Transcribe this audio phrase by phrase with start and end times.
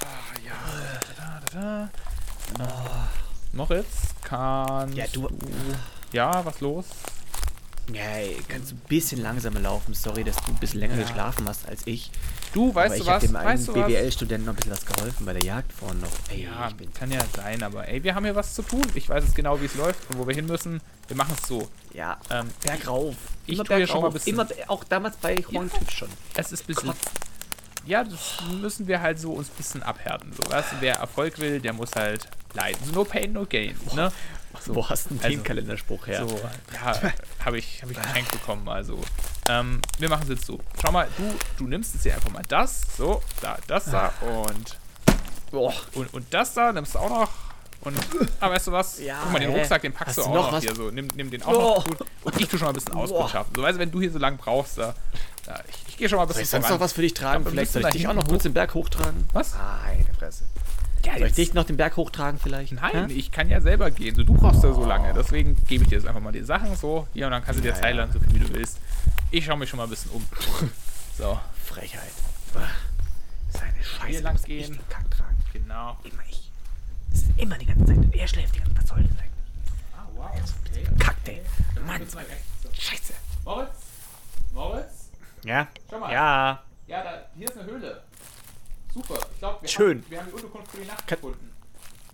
[0.00, 0.54] Ah, ja.
[1.16, 1.88] Da, da,
[2.58, 3.08] da, da.
[3.52, 5.28] Moritz, kannst Ja, du-
[6.12, 6.86] Ja, was los?
[7.92, 9.94] Ja, ey, kannst du ein bisschen langsamer laufen.
[9.94, 11.02] Sorry, dass du ein bisschen länger Ja.
[11.04, 12.10] geschlafen hast als ich.
[12.52, 13.26] Du, weißt Aber du ich habe was?
[13.30, 13.86] dem einen Weißt du was?
[13.86, 16.10] BWL-Studenten noch ein bisschen was geholfen bei der Jagd vorhin noch.
[16.30, 18.82] Ey, Ja, ich bin kann ja sein, aber ey, wir haben hier was zu tun.
[18.94, 20.80] Ich weiß jetzt genau, wie es läuft und wo wir hin müssen.
[21.06, 21.68] Wir machen es so.
[21.94, 23.14] ja, Ähm, bergauf.
[23.46, 24.26] ich Immer tu hier schon mal bergauf.
[24.28, 26.08] ein bisschen- Immer, auch damals bei Juan Typ schon.
[26.34, 26.92] es ist ein bisschen.
[27.88, 30.30] Ja, das müssen wir halt so uns ein bisschen abhärten.
[30.34, 32.78] So, weißt wer Erfolg will, der muss halt leiden.
[32.84, 33.74] So, no pain, no gain.
[33.94, 34.12] Ne?
[34.60, 36.28] So, Wo hast du denn also- den Kalenderspruch her?
[36.28, 36.38] So,
[36.74, 37.12] ja,
[37.44, 38.68] habe ich, hab ich geschenkt bekommen.
[38.68, 39.00] Also,
[39.48, 40.60] ähm, wir machen es jetzt so.
[40.82, 44.76] Schau mal, du, du nimmst jetzt hier einfach mal das, so, da, das da und,
[45.50, 45.72] Boah.
[45.94, 47.47] und, und das da, nimmst du auch noch.
[47.88, 47.98] Und,
[48.40, 49.00] aber weißt du was?
[49.00, 49.50] Ja, Guck mal, den?
[49.50, 50.90] Rucksack, den packst du auch noch hier so.
[50.90, 51.74] Nimm, nimm den auch Oh.
[51.78, 51.98] noch gut.
[52.22, 53.54] Und ich tu schon mal ein bisschen Auskundschaften.
[53.54, 54.94] So, weißt du, wenn du hier so lange brauchst, da,
[55.46, 56.78] da ich, ich gehe schon mal ein Soll bisschen ich sonst voran.
[56.78, 57.44] noch was für dich tragen?
[57.44, 59.24] wir Vielleicht soll ich dich auch noch kurz den Berg hochtragen?
[59.32, 59.54] Was?
[59.84, 60.44] Meine Fresse.
[61.04, 62.72] Ja, Soll ich jetzt- dich noch den Berg hochtragen vielleicht?
[62.72, 63.12] Nein, Hä?
[63.14, 64.14] ich kann ja selber gehen.
[64.14, 65.14] So, du brauchst ja so lange.
[65.14, 67.06] Deswegen gebe ich dir jetzt einfach mal die Sachen so.
[67.14, 68.02] Hier, und dann kannst du dir Ja, Zeit ja.
[68.02, 68.78] lang, so viel wie du willst.
[69.30, 70.24] Ich schaue mich schon mal ein bisschen um.
[71.16, 72.02] So, Frechheit.
[72.52, 72.62] Das
[73.54, 74.06] ist eine Scheiße.
[74.08, 74.78] Hier lang gehen.
[74.88, 75.36] Kack tragen.
[75.52, 75.96] genau.
[76.04, 76.47] Immer ich.
[77.10, 78.14] Das ist immer die ganze Zeit.
[78.14, 78.82] Er schläft die ganze Zeit.
[78.82, 79.28] Was soll das sein?
[79.96, 80.30] Ah, wow.
[80.70, 80.84] Okay.
[80.98, 81.42] Kack, ey.
[81.86, 82.02] Mann.
[82.72, 83.12] Scheiße.
[83.44, 83.70] Moritz?
[84.52, 85.10] Moritz?
[85.44, 85.68] Ja?
[85.90, 86.12] Schau mal.
[86.12, 86.62] Ja.
[86.86, 88.02] Ja, da, hier ist eine Höhle.
[88.94, 89.18] Super.
[89.32, 89.98] Ich glaube, wir, Schön.
[90.02, 91.50] Haben, wir haben die Unterkunft für die Nacht Kann- gefunden.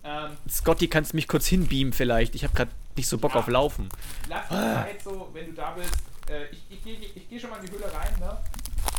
[0.03, 2.35] Ähm, Scotty, kannst du mich kurz hinbeamen vielleicht?
[2.35, 3.39] Ich habe gerade nicht so Bock Ja.
[3.39, 3.89] auf Laufen.
[4.29, 5.93] lass die Zeit so, wenn du da bist.
[6.29, 8.37] Äh, ich ich, gehe ich geh schon mal in die Höhle rein, ne?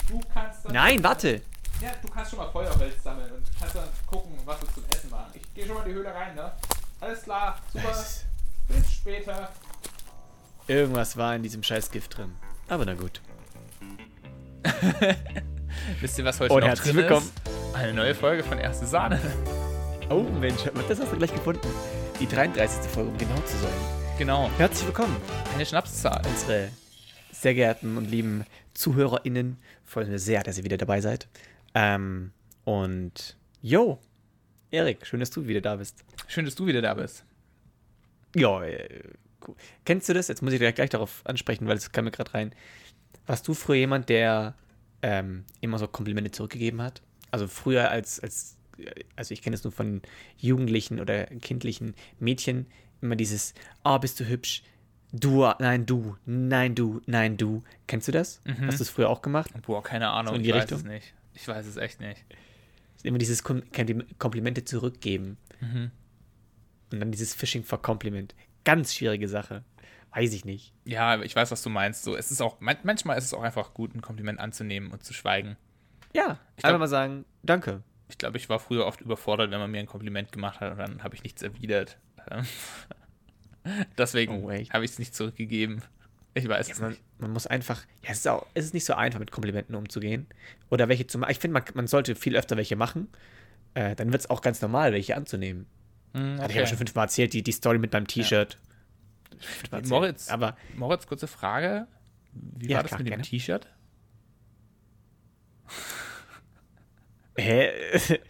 [0.08, 0.72] Du kannst dann.
[0.72, 1.42] Nein, warte.
[1.82, 5.10] Ja, du kannst schon mal Feuerholz sammeln und kannst dann gucken, was wir zum Essen
[5.10, 5.30] machen.
[5.34, 6.52] Ich gehe schon mal in die Höhle rein, ne?
[7.00, 7.90] Alles klar, super.
[7.90, 8.24] Es-
[8.68, 9.50] Bis später.
[10.66, 12.34] Irgendwas war in diesem Scheißgift drin.
[12.68, 13.20] Aber na gut.
[16.00, 17.26] Wisst ihr, was heute Und noch herzlich drin willkommen.
[17.44, 17.76] ist?
[17.76, 19.20] Eine neue Folge von Erste Sahne.
[20.08, 21.66] Oh Mensch, das hast du gleich gefunden.
[22.20, 22.88] Die 33.
[22.92, 23.72] Folge, um genau zu sein.
[24.18, 25.16] Genau, Herzlich willkommen.
[25.52, 26.22] eine Schnapszahl.
[26.24, 26.68] Unsere
[27.32, 29.58] sehr geehrten und lieben ZuhörerInnen.
[29.84, 31.26] Freuen wir sehr, dass ihr wieder dabei seid.
[31.76, 32.32] Ähm,
[32.64, 33.98] und yo,
[34.70, 36.02] Erik, schön, dass du wieder da bist.
[36.26, 37.24] Schön, dass du wieder da bist.
[38.34, 39.02] Ja, äh,
[39.46, 39.54] cool.
[39.84, 40.28] Kennst du das?
[40.28, 42.54] Jetzt muss ich gleich, gleich darauf ansprechen, weil es kam mir gerade rein.
[43.26, 44.54] Warst du früher jemand, der
[45.02, 47.02] ähm, immer so Komplimente zurückgegeben hat?
[47.30, 48.56] Also früher als, als
[49.14, 50.00] also ich kenne es nur von
[50.38, 52.66] Jugendlichen oder kindlichen Mädchen,
[53.02, 53.52] immer dieses,
[53.84, 54.62] oh, bist du hübsch,
[55.12, 57.62] du, nein, du, nein, du, nein, du.
[57.86, 58.40] Kennst du das?
[58.44, 58.66] Mhm.
[58.66, 59.50] Hast du es früher auch gemacht?
[59.66, 60.78] Boah, keine Ahnung, So in ich die weiß Richtung?
[60.78, 61.14] es nicht.
[61.36, 62.24] Ich weiß es echt nicht.
[63.02, 65.36] Immer dieses Kom Komplim- Komplimente zurückgeben.
[65.60, 65.90] Mhm.
[66.92, 68.34] Und dann dieses Fishing for Compliment.
[68.64, 69.62] Ganz schwierige Sache.
[70.12, 70.72] Weiß ich nicht.
[70.84, 72.02] Ja, ich weiß, was du meinst.
[72.04, 75.04] So, es ist auch, man, manchmal ist es auch einfach gut, ein Kompliment anzunehmen und
[75.04, 75.56] zu schweigen.
[76.14, 77.82] Ja, Ich einfach glaub- mal sagen, danke.
[78.08, 80.78] Ich glaube, ich war früher oft überfordert, wenn man mir ein Kompliment gemacht hat und
[80.78, 81.98] dann habe ich nichts erwidert.
[83.98, 85.82] Deswegen Oh, habe ich es nicht zurückgegeben.
[86.36, 87.02] Ich weiß es Man, nicht.
[87.18, 90.26] man muss einfach, ja, es ist, auch, es ist nicht so einfach, mit Komplimenten umzugehen.
[90.68, 91.30] Oder welche zu machen.
[91.30, 93.08] Ich finde, man, man sollte viel öfter welche machen.
[93.72, 95.64] Äh, dann wird es auch ganz normal, welche anzunehmen.
[96.12, 98.58] Hm, Hatte ich ja schon fünfmal erzählt, die, die Story mit meinem T-Shirt.
[99.70, 99.88] Erzählt.
[99.88, 101.86] Moritz, Aber Moritz, kurze Frage.
[102.32, 103.22] Wie Ja, war das klar, mit dem.
[103.22, 103.66] T-Shirt?
[107.38, 107.70] Hä?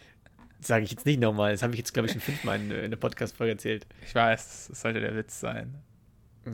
[0.61, 1.53] Sage ich jetzt nicht nochmal.
[1.53, 3.85] Das habe ich jetzt, glaube ich, schon fünfmal in, in der Podcast-Folge erzählt.
[4.05, 5.75] Ich weiß, das sollte der Witz sein.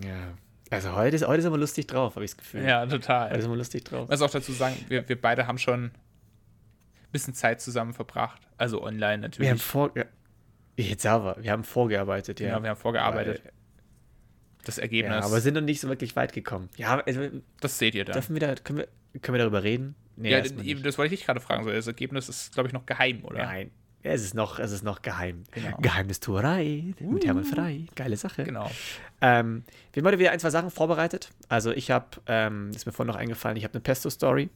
[0.03, 0.35] Ja.
[0.73, 2.65] Also heute ist, heute ist aber lustig drauf, habe ich das Gefühl.
[2.65, 3.37] Ja, Heute total.
[3.37, 4.09] ist immer lustig drauf.
[4.09, 5.93] Muss auch dazu sagen, wir, wir beide haben schon ein
[7.13, 8.41] bisschen Zeit zusammen verbracht.
[8.57, 9.47] Also online natürlich.
[9.47, 9.93] Wir haben vor...
[10.77, 12.49] Jetzt aber, wir haben vorgearbeitet, ja.
[12.51, 13.43] Genau, wir haben vorgearbeitet.
[13.45, 13.53] Weil-
[14.65, 16.71] das Ergebnis, Ja, aber sind noch nicht so wirklich weit gekommen.
[16.77, 17.29] Ja, also,
[17.61, 18.13] das seht ihr dann.
[18.13, 18.89] dürfen wir da, können wir,
[19.21, 19.97] können wir darüber reden?
[20.17, 21.65] Nee, ja, das wollte ich dich gerade fragen.
[21.65, 23.39] So, das Ergebnis ist, glaube ich, noch geheim, oder?
[23.45, 23.73] Nein.
[24.05, 25.45] Es ist noch, es ist noch geheim.
[25.53, 25.77] Genau.
[25.81, 27.87] Geheimnistuerei mit Hermann Frei.
[27.95, 28.43] Geile Sache.
[28.45, 28.69] Genau.
[29.21, 31.31] Ähm, wir haben heute wieder ein, zwei Sachen vorbereitet.
[31.49, 34.49] Also ich habe, ähm, ist mir vorhin noch eingefallen, ich habe eine Pesto-Story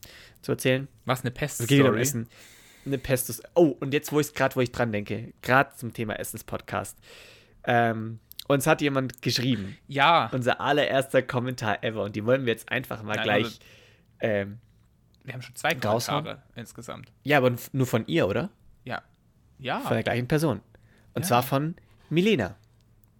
[0.42, 0.88] zu erzählen.
[1.04, 1.60] Was eine Pest.
[1.60, 2.28] Es geht wieder um Essen.
[2.84, 3.32] Eine Pesto.
[3.54, 6.98] Oh, und jetzt, wo ich gerade, wo ich dran denke, gerade zum Thema Essenspodcast.
[7.64, 8.18] Ähm,
[8.48, 12.02] uns hat jemand geschrieben, Ja, unser allererster Kommentar ever.
[12.04, 13.44] Und die wollen wir jetzt einfach mal Nein, gleich.
[13.44, 14.50] also-
[15.24, 15.74] wir haben schon zwei?
[15.74, 17.12] Kommentare insgesamt.
[17.24, 18.50] ja, aber nur von ihr, oder?
[19.58, 19.80] Ja.
[19.80, 20.60] Von der gleichen Person.
[21.14, 21.28] Und Ja.
[21.28, 21.74] zwar von
[22.10, 22.56] Milena.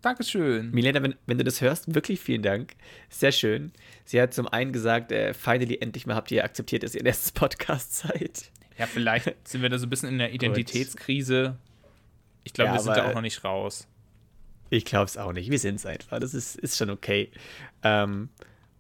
[0.03, 0.71] Dankeschön.
[0.71, 2.75] Milena, wenn, wenn du das hörst, wirklich vielen Dank.
[3.09, 3.73] Sehr schön.
[4.05, 7.07] Sie hat zum einen gesagt, äh, finally, endlich mal habt ihr akzeptiert, dass ihr ein
[7.07, 8.51] erstes Podcast seid.
[8.79, 11.57] Ja, vielleicht sind wir da so ein bisschen in der Identitätskrise.
[12.45, 13.89] Ich glaube, Ja, wir sind da auch noch nicht raus.
[14.71, 15.51] Ich glaube es auch nicht.
[15.51, 16.21] Wir sind es einfach.
[16.21, 17.31] Das ist, ist schon okay.
[17.83, 18.29] Ähm,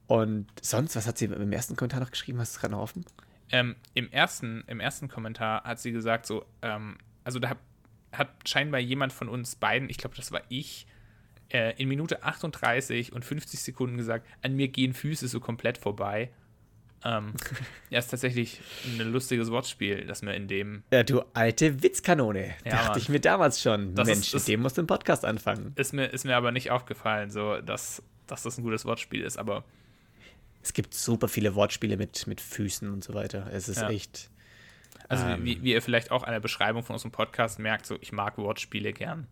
[0.07, 2.39] und sonst, was hat sie im ersten Kommentar noch geschrieben?
[2.39, 3.05] Hast du es gerade noch offen?
[3.51, 7.57] Ähm, im, ersten, Im ersten Kommentar hat sie gesagt, so, ähm, also da
[8.13, 10.87] hat, scheinbar jemand von uns beiden, ich glaube, das war ich,
[11.53, 16.31] äh, in Minute 38 und 50 Sekunden gesagt, an mir gehen Füße so komplett vorbei.
[17.05, 17.35] Ähm,
[17.91, 20.83] ja, ist tatsächlich ein lustiges Wortspiel, das mir in dem.
[20.91, 22.55] Ja, du alte Witzkanone.
[22.65, 22.99] Ja, Dachte Mann.
[22.99, 23.95] ich mir damals schon.
[23.95, 25.73] Das Mensch, ist- mit dem musst du einen Podcast anfangen.
[25.77, 29.37] Ist mir, ist mir aber nicht aufgefallen, so, dass, dass das ein gutes Wortspiel ist,
[29.37, 29.65] aber
[30.63, 33.49] Es gibt super viele Wortspiele mit, mit Füßen und so weiter.
[33.53, 33.91] Es ist Ja.
[33.91, 34.31] echt.
[35.09, 35.45] Also, Ähm.
[35.45, 38.39] wie, wie ihr vielleicht auch an der Beschreibung von unserem Podcast merkt, so, ich mag
[38.39, 39.27] Wortspiele gern.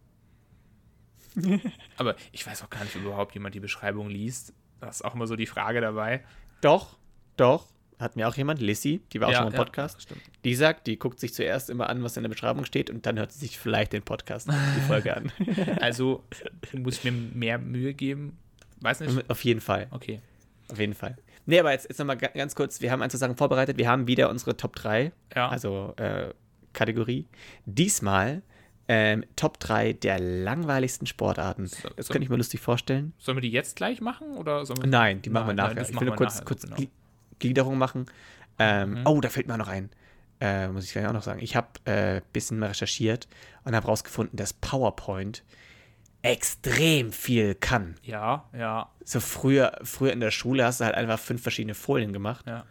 [1.96, 4.52] Aber ich weiß auch gar nicht, ob überhaupt jemand die Beschreibung liest.
[4.80, 6.24] Das ist auch immer so die Frage dabei.
[6.60, 6.96] Doch,
[7.36, 7.66] doch.
[7.98, 10.02] Hat mir auch jemand, Lissy, die war auch Ja, schon mal im ja, Podcast.
[10.02, 10.20] stimmt.
[10.44, 13.18] Die sagt, die guckt sich zuerst immer an, was in der Beschreibung steht und dann
[13.18, 15.32] hört sie sich vielleicht den Podcast, die Folge an.
[15.80, 16.24] Also
[16.72, 18.36] muss ich mir mehr Mühe geben.
[18.80, 19.30] Weiß nicht.
[19.30, 19.86] Auf jeden Fall.
[19.92, 20.20] Okay.
[20.68, 21.16] Auf jeden Fall.
[21.46, 22.80] Nee, aber jetzt, jetzt nochmal ga- ganz kurz.
[22.80, 23.76] Wir haben ein, zwei Sachen vorbereitet.
[23.78, 25.48] Wir haben wieder unsere Top 3, Ja.
[25.48, 26.30] also äh,
[26.72, 27.26] Kategorie.
[27.66, 28.42] Diesmal
[28.88, 31.66] ähm, Top 3 der langweiligsten Sportarten.
[31.66, 33.12] So- Das so- könnte ich mir lustig vorstellen.
[33.18, 34.36] Sollen wir die jetzt gleich machen?
[34.36, 35.74] Oder sollen wir Nein, die machen wir Nein, nachher.
[35.76, 36.76] nein, ich will nur wir kurz, nachher, kurz genau.
[36.76, 36.88] Gli-
[37.38, 38.06] Gliederung machen.
[38.58, 39.06] Ähm, Mhm.
[39.06, 39.90] Oh, da fällt mir auch noch ein.
[40.40, 41.40] Äh, muss ich gleich auch noch sagen.
[41.42, 43.28] Ich habe ein äh, bisschen mal recherchiert
[43.64, 45.42] und habe rausgefunden, dass PowerPoint
[46.24, 47.96] extrem viel kann.
[48.02, 52.12] Ja, ja, So früher, früher in der Schule hast du halt einfach fünf verschiedene Folien
[52.14, 52.64] gemacht ja.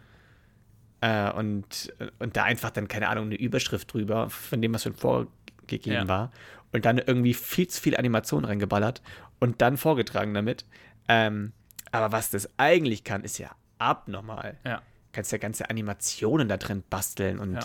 [1.00, 4.94] äh, und, und da einfach dann, keine Ahnung, eine Überschrift drüber, von dem, was schon
[4.94, 6.08] vorgegeben Ja.
[6.08, 6.32] war.
[6.72, 9.00] Und dann irgendwie viel zu viel Animation reingeballert
[9.38, 10.64] und dann vorgetragen damit.
[11.08, 11.52] Ähm,
[11.92, 14.56] aber was das eigentlich kann, ist ja abnormal.
[14.64, 14.82] Ja.
[15.12, 17.60] kannst ja ganze Animationen da drin basteln und Ja.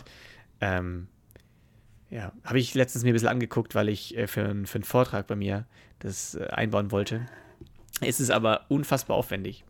[0.62, 1.08] ähm,
[2.10, 4.84] ja, habe ich letztens mir ein bisschen angeguckt, weil ich äh, für, einen- für einen
[4.84, 5.66] Vortrag bei mir
[6.00, 7.26] das äh, einbauen wollte.
[8.02, 9.64] Es ist aber unfassbar aufwendig.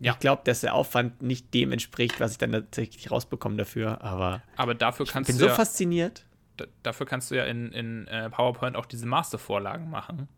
[0.00, 0.12] Ja.
[0.12, 4.42] Ich glaube, dass der Aufwand nicht dem entspricht, was ich dann tatsächlich rausbekomme dafür, aber
[4.56, 6.26] Aber dafür ich kannst bin du so ja, fasziniert.
[6.82, 10.28] dafür kannst du ja in, in äh, PowerPoint auch diese Mastervorlagen machen,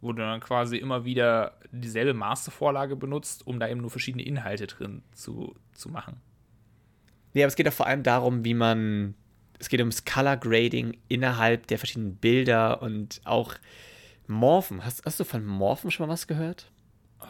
[0.00, 4.66] wo du dann quasi immer wieder dieselbe Mastervorlage benutzt, um da eben nur verschiedene Inhalte
[4.68, 6.16] drin zu, zu machen.
[7.34, 9.14] Nee, aber es geht auch vor allem darum, wie man.
[9.58, 13.54] Es geht ums Color Grading innerhalb der verschiedenen Bilder und auch
[14.26, 14.84] Morphen.
[14.84, 16.70] Hast, hast du von Morphen schon mal was gehört?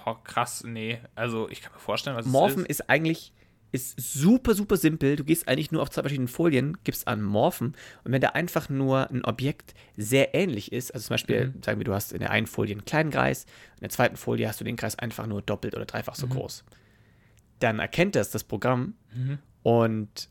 [0.07, 0.99] Oh, krass, nee.
[1.15, 2.81] Also ich kann mir vorstellen, was Morphen es ist.
[2.81, 3.33] ist eigentlich
[3.73, 5.17] ist super, super simpel.
[5.17, 7.75] Du gehst eigentlich nur auf zwei verschiedenen Folien, gibst an Morphen
[8.05, 11.63] und wenn da einfach nur ein Objekt sehr ähnlich ist, also zum Beispiel, Mhm.
[11.65, 13.45] sagen wir, du hast in der einen Folie einen kleinen Kreis,
[13.75, 16.21] in der zweiten Folie hast du den Kreis einfach nur doppelt oder dreifach Mhm.
[16.21, 16.65] so groß,
[17.59, 19.39] dann erkennt das das Programm Mhm.
[19.65, 20.29] und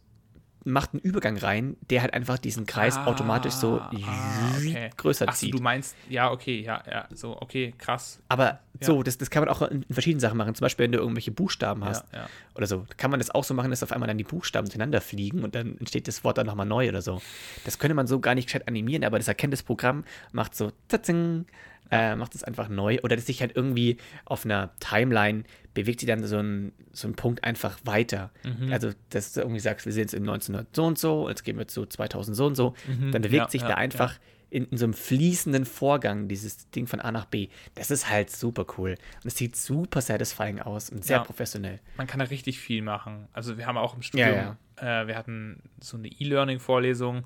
[0.65, 4.89] macht einen Übergang rein, der halt einfach diesen Kreis Ah, automatisch so ah, okay.
[4.97, 5.53] größer Ach zieht.
[5.53, 8.19] du meinst, ja, okay, ja, ja, so, okay, krass.
[8.29, 8.87] Aber Ja.
[8.87, 10.55] so, das, das kann man auch in, in verschiedenen Sachen machen.
[10.55, 12.29] Zum Beispiel, wenn du irgendwelche Buchstaben hast Ja, ja.
[12.55, 15.01] oder so, kann man das auch so machen, dass auf einmal dann die Buchstaben zueinander
[15.01, 17.21] fliegen und dann entsteht das Wort dann nochmal neu oder so.
[17.65, 20.71] Das könnte man so gar nicht gescheit animieren, aber das erkennt das Programm, macht so,
[20.87, 21.45] tatzing,
[21.93, 25.43] äh, macht es einfach neu oder dass sich halt irgendwie auf einer Timeline
[25.73, 28.31] bewegt sich dann so ein, so ein Punkt einfach weiter.
[28.43, 28.71] Mhm.
[28.71, 31.57] Also, dass du irgendwie sagst, wir sind jetzt in 1900 so und so, jetzt gehen
[31.57, 34.19] wir zu 2000 so und so, Mhm, dann bewegt ja, sich ja, da einfach
[34.51, 37.47] in, in so einem fließenden Vorgang dieses Ding von A nach B.
[37.73, 38.91] Das ist halt super cool.
[39.23, 41.23] Und es sieht super satisfying aus und sehr Ja.
[41.23, 41.79] professionell.
[41.97, 43.27] Man kann da richtig viel machen.
[43.33, 44.57] Also wir haben auch im Studium, Ja,
[45.01, 47.23] Äh, wir hatten so eine E-Learning-Vorlesung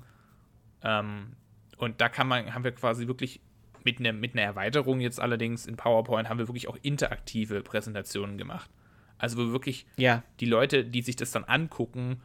[0.82, 1.32] ähm,
[1.76, 3.40] und da kann man, haben wir quasi wirklich
[3.84, 8.38] mit, ne, mit einer Erweiterung jetzt allerdings in PowerPoint haben wir wirklich auch interaktive Präsentationen
[8.38, 8.70] gemacht.
[9.18, 12.20] Also wo wirklich Ja, die Leute, die sich das dann angucken,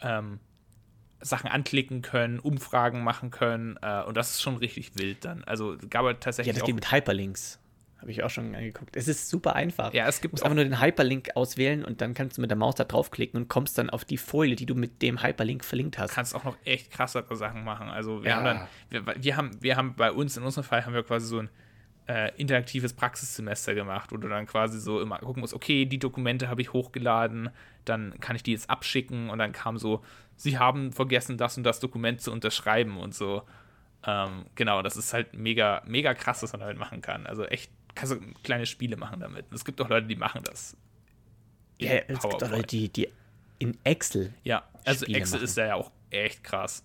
[0.00, 0.40] ähm,
[1.20, 5.44] Sachen anklicken können, Umfragen machen können äh, und das ist schon richtig wild dann.
[5.44, 7.59] Also gab es ja tatsächlich das auch geht mit Hyperlinks.
[8.00, 8.96] Habe ich auch schon angeguckt.
[8.96, 9.92] Es ist super einfach.
[9.92, 12.40] Ja, es Du gibt musst auch, einfach nur den Hyperlink auswählen und dann kannst du
[12.40, 15.22] mit der Maus da draufklicken und kommst dann auf die Folie, die du mit dem
[15.22, 16.14] Hyperlink verlinkt hast.
[16.14, 17.88] kannst auch noch echt krassere Sachen machen.
[17.88, 18.36] Also wir Ja.
[18.36, 21.26] haben dann, wir, wir haben, wir haben bei uns, in unserem Fall haben wir quasi
[21.26, 21.50] so ein
[22.08, 26.48] äh, interaktives Praxissemester gemacht, wo du dann quasi so immer gucken musst, okay, die Dokumente
[26.48, 27.50] habe ich hochgeladen,
[27.84, 30.02] dann kann ich die jetzt abschicken und dann kam so,
[30.36, 33.42] sie haben vergessen, das und das Dokument zu unterschreiben und so.
[34.06, 37.26] Ähm, genau, das ist halt mega, mega krass, was man damit machen kann.
[37.26, 39.46] Also echt, kannst du kleine Spiele machen damit.
[39.50, 40.76] Und es gibt auch Leute, die machen das.
[41.78, 42.52] in Ja, es gibt auch PowerPoint.
[42.52, 43.08] Leute, die, die
[43.58, 45.44] in Excel, Ja, also Spiele Excel machen.
[45.44, 46.82] ist ja auch echt krass.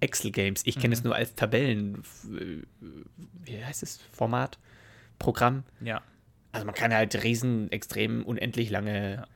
[0.00, 0.62] Excel-Games.
[0.66, 2.62] Ich kenne es nur als Tabellen, äh,
[3.44, 4.58] wie heißt es, Format,
[5.18, 5.64] Programm.
[5.80, 6.02] Ja.
[6.52, 9.26] Also man kann halt riesen, extrem, unendlich lange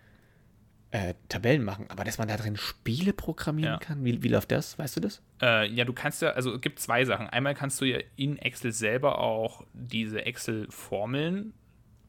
[0.92, 1.86] äh, Tabellen machen.
[1.88, 3.78] Aber dass man da drin Spiele programmieren Ja.
[3.78, 4.78] kann, wie, wie läuft das?
[4.78, 5.22] Weißt du das?
[5.40, 7.28] Äh, ja, du kannst ja, also es gibt zwei Sachen.
[7.28, 11.52] Einmal kannst du ja in Excel selber auch diese Excel-Formeln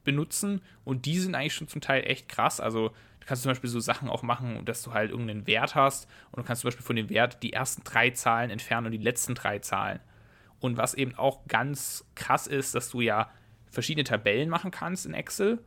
[0.04, 2.60] benutzen und die sind eigentlich schon zum Teil echt krass.
[2.60, 6.08] Also Du kannst zum Beispiel so Sachen auch machen, dass du halt irgendeinen Wert hast
[6.32, 8.98] und du kannst zum Beispiel von dem Wert die ersten drei Zahlen entfernen und die
[8.98, 10.00] letzten drei Zahlen.
[10.60, 13.30] Und was eben auch ganz krass ist, dass du ja
[13.70, 15.60] verschiedene Tabellen machen kannst in Excel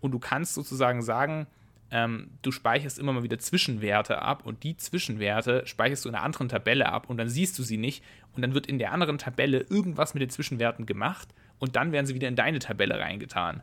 [0.00, 1.46] und du kannst sozusagen sagen,
[1.90, 6.24] ähm, du speicherst immer mal wieder Zwischenwerte ab und die Zwischenwerte speicherst du in einer
[6.24, 8.04] anderen Tabelle ab und dann siehst du sie nicht
[8.34, 11.28] und dann wird in der anderen Tabelle irgendwas mit den Zwischenwerten gemacht
[11.58, 13.62] und dann werden sie wieder in deine Tabelle reingetan.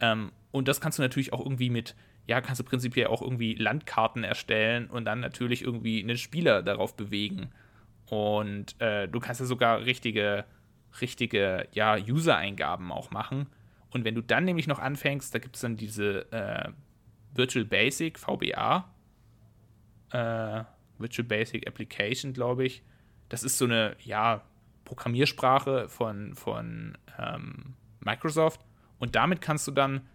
[0.00, 1.96] Ähm, und das kannst du natürlich auch irgendwie mit,
[2.26, 6.96] ja, kannst du prinzipiell auch irgendwie Landkarten erstellen und dann natürlich irgendwie einen Spieler darauf
[6.96, 7.50] bewegen.
[8.06, 10.44] Und äh, du kannst ja sogar richtige,
[11.00, 13.48] richtige, ja, User-Eingaben auch machen.
[13.90, 16.70] Und wenn du dann nämlich noch anfängst, da gibt es dann diese äh,
[17.34, 18.92] Virtual Basic, VBA,
[20.10, 20.64] äh,
[20.98, 22.82] Virtual Basic Application, glaube ich.
[23.28, 24.42] Das ist so eine, ja,
[24.88, 28.62] Programmiersprache von, von ähm, Microsoft.
[28.98, 30.08] Und damit kannst du dann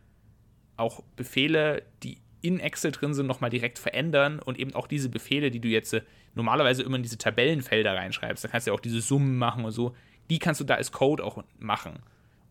[0.77, 5.51] auch Befehle, die in Excel drin sind, nochmal direkt verändern und eben auch diese Befehle,
[5.51, 6.01] die du jetzt äh,
[6.34, 9.72] normalerweise immer in diese Tabellenfelder reinschreibst, da kannst du ja auch diese Summen machen und
[9.72, 9.96] so,
[10.29, 12.00] die kannst du da als Code auch machen.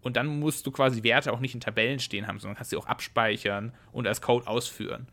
[0.02, 2.76] Und dann musst du quasi Werte auch nicht in Tabellen stehen haben, sondern kannst sie
[2.76, 5.06] auch abspeichern und als Code ausführen.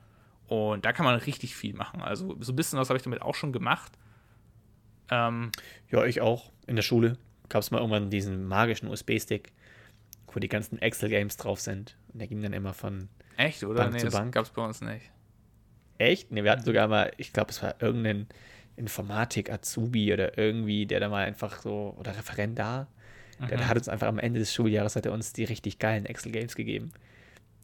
[0.47, 2.01] Und da kann man richtig viel machen.
[2.01, 3.91] Also so ein bisschen was habe ich damit auch schon gemacht.
[5.11, 5.51] Ähm,
[5.89, 6.51] ja, ich auch.
[6.65, 7.17] In der Schule
[7.49, 9.51] gab es mal irgendwann diesen magischen USB-Stick,
[10.31, 11.95] wo die ganzen Excel-Games drauf sind.
[12.11, 13.83] Und der ging dann immer von Echt, oder?
[13.83, 14.33] Bank nee, zu Bank.
[14.33, 15.11] gab es bei uns nicht.
[15.99, 16.31] Echt?
[16.31, 18.27] Ne, wir hatten sogar mal, ich glaube, es war irgendein
[18.75, 22.57] Informatik-Azubi oder irgendwie, der da mal einfach so, oder Referent
[23.39, 23.47] mhm.
[23.47, 26.05] der, der hat uns einfach am Ende des Schuljahres, hat er uns die richtig geilen
[26.05, 26.91] Excel-Games gegeben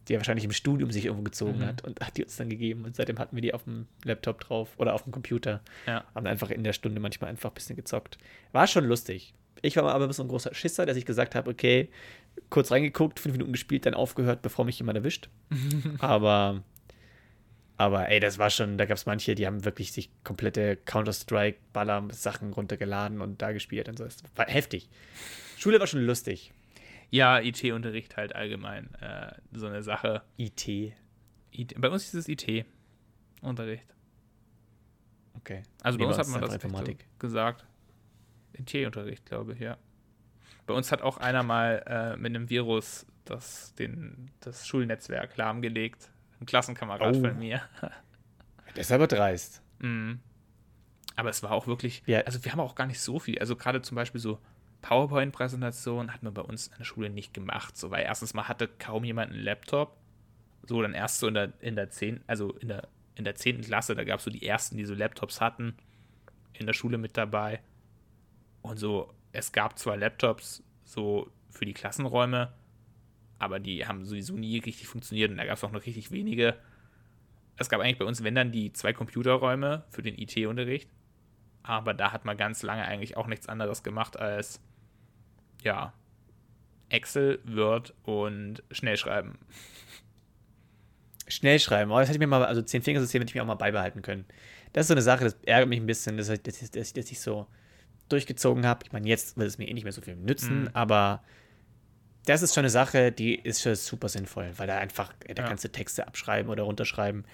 [0.08, 1.66] die er wahrscheinlich im Studium sich irgendwo gezogen mhm.
[1.66, 2.84] hat und hat die uns dann gegeben.
[2.84, 5.60] Und seitdem hatten wir die auf dem Laptop drauf oder auf dem Computer.
[5.86, 6.04] Ja.
[6.14, 8.18] Haben einfach in der Stunde manchmal einfach ein bisschen gezockt.
[8.52, 9.34] War schon lustig.
[9.62, 11.88] Ich war aber so ein großer Schisser, dass ich gesagt habe, okay,
[12.50, 15.28] kurz reingeguckt, fünf Minuten gespielt, dann aufgehört, bevor mich jemand erwischt.
[15.98, 16.62] aber,
[17.76, 22.52] aber ey, das war schon, da gab es manche, die haben wirklich sich komplette Counter-Strike-Baller-Sachen
[22.52, 24.04] runtergeladen und da gespielt und so.
[24.04, 24.88] Das war heftig.
[25.66, 26.52] Schule war schon lustig.
[27.10, 30.22] Ja, IT-Unterricht halt allgemein äh, so eine Sache.
[30.36, 30.68] IT.
[31.50, 31.74] IT.
[31.80, 33.84] Bei uns ist es IT-Unterricht.
[35.34, 35.64] Okay.
[35.82, 37.04] Also bei uns hat man das Informatik.
[37.14, 37.66] So gesagt.
[38.52, 39.76] IT-Unterricht, glaube ich, ja.
[40.68, 46.12] Bei uns hat auch einer mal äh, mit einem Virus das, den, das Schulnetzwerk lahmgelegt.
[46.40, 47.20] Ein Klassenkamerad oh.
[47.22, 47.60] von mir.
[48.74, 49.62] Das ist aber dreist.
[49.78, 50.20] Mhm.
[51.14, 52.20] Aber es war auch wirklich, ja.
[52.20, 53.38] also wir haben auch gar nicht so viel.
[53.38, 54.38] Also gerade zum Beispiel so
[54.86, 58.68] PowerPoint-Präsentation hat man bei uns in der Schule nicht gemacht, so, weil erstens mal hatte
[58.68, 59.96] kaum jemand einen Laptop.
[60.62, 63.62] So, dann erst so in der, in der 10., also in der, in der 10.
[63.62, 65.74] Klasse, da gab es so die ersten, die so Laptops hatten,
[66.52, 67.60] in der Schule mit dabei.
[68.62, 72.52] Und so, es gab zwar Laptops so für die Klassenräume,
[73.40, 76.56] aber die haben sowieso nie richtig funktioniert und da gab es auch noch richtig wenige.
[77.56, 80.88] Es gab eigentlich bei uns, wenn dann, die zwei Computerräume für den IT-Unterricht.
[81.64, 84.60] Aber da hat man ganz lange eigentlich auch nichts anderes gemacht als
[85.66, 85.92] ja,
[86.88, 89.36] Excel, Word und Schnellschreiben.
[91.26, 93.56] Schnellschreiben, oh, das hätte ich mir mal, also 10 Fingersystem hätte ich mir auch mal
[93.56, 94.24] beibehalten können.
[94.72, 97.20] Das ist so eine Sache, das ärgert mich ein bisschen, dass, dass, dass, dass ich
[97.20, 97.48] so
[98.08, 98.84] durchgezogen habe.
[98.84, 100.70] Ich meine, jetzt wird es mir eh nicht mehr so viel nützen, mhm.
[100.72, 101.24] aber
[102.26, 105.48] das ist schon eine Sache, die ist schon super sinnvoll, weil da einfach, da ja.
[105.48, 107.24] kannst du Texte abschreiben oder runterschreiben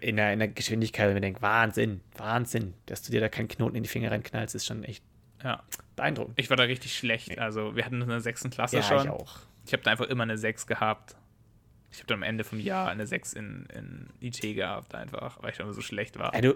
[0.00, 3.46] in der, in der Geschwindigkeit, wenn man denkt, Wahnsinn, Wahnsinn, dass du dir da keinen
[3.46, 5.04] Knoten in die Finger reinknallst, ist schon echt
[5.46, 5.62] ja.
[5.94, 6.38] beeindruckend.
[6.38, 7.38] Ich war da richtig schlecht.
[7.38, 9.04] Also wir hatten in der sechsten Klasse ja, schon.
[9.04, 9.38] Ich auch.
[9.66, 11.16] Ich habe da einfach immer eine 6 gehabt.
[11.90, 15.50] Ich habe dann am Ende vom Jahr eine 6 in, in IT gehabt, einfach, weil
[15.50, 16.34] ich dann so schlecht war.
[16.34, 16.54] Ja, du,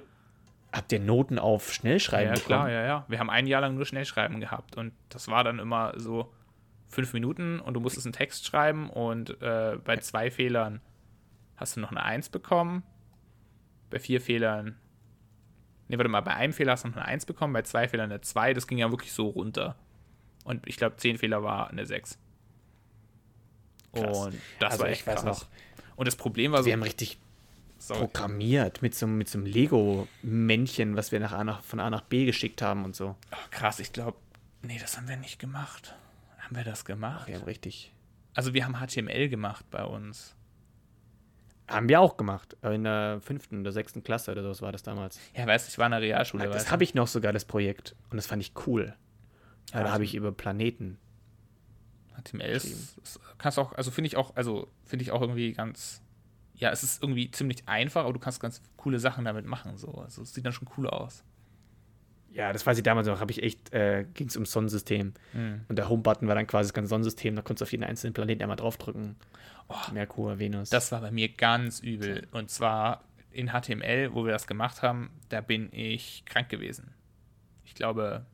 [0.72, 2.46] habt ihr Noten auf Schnellschreiben ja, bekommen?
[2.46, 3.04] klar, ja, ja.
[3.08, 6.32] Wir haben ein Jahr lang nur Schnellschreiben gehabt und das war dann immer so
[6.88, 10.80] fünf Minuten und du musstest einen Text schreiben und äh, bei zwei Fehlern
[11.56, 12.82] hast du noch eine 1 bekommen
[13.90, 14.76] bei vier Fehlern.
[15.90, 18.12] Ne, warte mal, bei einem Fehler hast du noch eine 1 bekommen, bei zwei Fehlern
[18.12, 18.54] eine 2.
[18.54, 19.74] Das ging ja wirklich so runter.
[20.44, 22.16] Und ich glaube, zehn Fehler war eine 6.
[23.92, 24.18] Krass.
[24.18, 25.24] Und das also war echt krass.
[25.24, 25.46] Noch,
[25.96, 26.66] Und das Problem war so.
[26.66, 27.18] Wir haben richtig
[27.78, 27.98] sorry.
[28.02, 32.02] programmiert mit so, mit so einem Lego-Männchen, was wir nach A nach, von A nach
[32.02, 33.16] B geschickt haben und so.
[33.32, 34.16] Oh, krass, ich glaube,
[34.62, 35.96] nee, das haben wir nicht gemacht.
[36.38, 37.26] Haben wir das gemacht?
[37.26, 37.92] Wir haben richtig.
[38.34, 40.36] Also wir haben HTML gemacht bei uns.
[41.70, 42.56] Haben wir auch gemacht.
[42.62, 45.20] In der fünften oder sechsten Klasse oder sowas war das damals.
[45.34, 46.44] Ja, weißt du, ich war in der Realschule.
[46.44, 47.94] Ja, das habe ich noch sogar, das Projekt.
[48.10, 48.94] Und das fand ich cool.
[49.72, 50.98] Ja, da habe ich über Planeten.
[52.20, 56.02] HTML ist, ist, kannst auch, also finde ich auch, also finde ich auch irgendwie ganz,
[56.54, 59.76] ja, es ist irgendwie ziemlich einfach, aber du kannst ganz coole Sachen damit machen.
[59.76, 59.92] So.
[59.92, 61.24] Also es sieht dann schon cool aus.
[62.32, 65.14] Ja, das weiß ich damals noch, habe ich echt, äh, ging es ums Sonnensystem.
[65.32, 65.62] Mhm.
[65.68, 68.14] Und der Home-Button war dann quasi das ganze Sonnensystem, da konntest du auf jeden einzelnen
[68.14, 69.16] Planeten einmal draufdrücken.
[69.68, 70.70] Oh, Merkur, Venus.
[70.70, 72.26] Das war bei mir ganz übel.
[72.32, 76.92] Und zwar in HTML, wo wir das gemacht haben, da bin ich krank gewesen.
[77.64, 78.26] Ich glaube,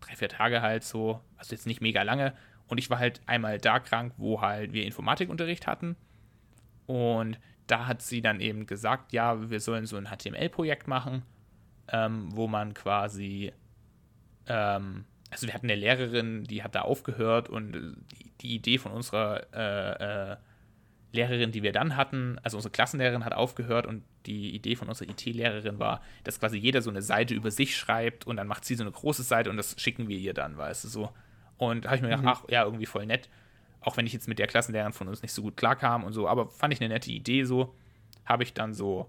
[0.00, 2.34] drei, vier Tage halt so, also jetzt nicht mega lange.
[2.68, 5.96] Und ich war halt einmal da krank, wo halt wir Informatikunterricht hatten.
[6.86, 11.22] Und da hat sie dann eben gesagt, ja, wir sollen so ein HTML-Projekt machen,
[11.92, 13.52] ähm, wo man quasi,
[14.46, 17.72] ähm, also wir hatten eine Lehrerin, die hat da aufgehört und
[18.12, 20.36] die, die Idee von unserer äh, äh,
[21.12, 25.08] Lehrerin, die wir dann hatten, also unsere Klassenlehrerin hat aufgehört und die Idee von unserer
[25.08, 28.74] IT-Lehrerin war, dass quasi jeder so eine Seite über sich schreibt und dann macht sie
[28.74, 31.10] so eine große Seite und das schicken wir ihr dann, weißt du so.
[31.56, 32.28] Und da habe ich mir gedacht, Mhm.
[32.28, 33.28] ach ja, irgendwie voll nett.
[33.80, 36.28] Auch wenn ich jetzt mit der Klassenlehrerin von uns nicht so gut klarkam und so,
[36.28, 37.74] aber fand ich eine nette Idee so.
[38.24, 39.08] Habe ich dann so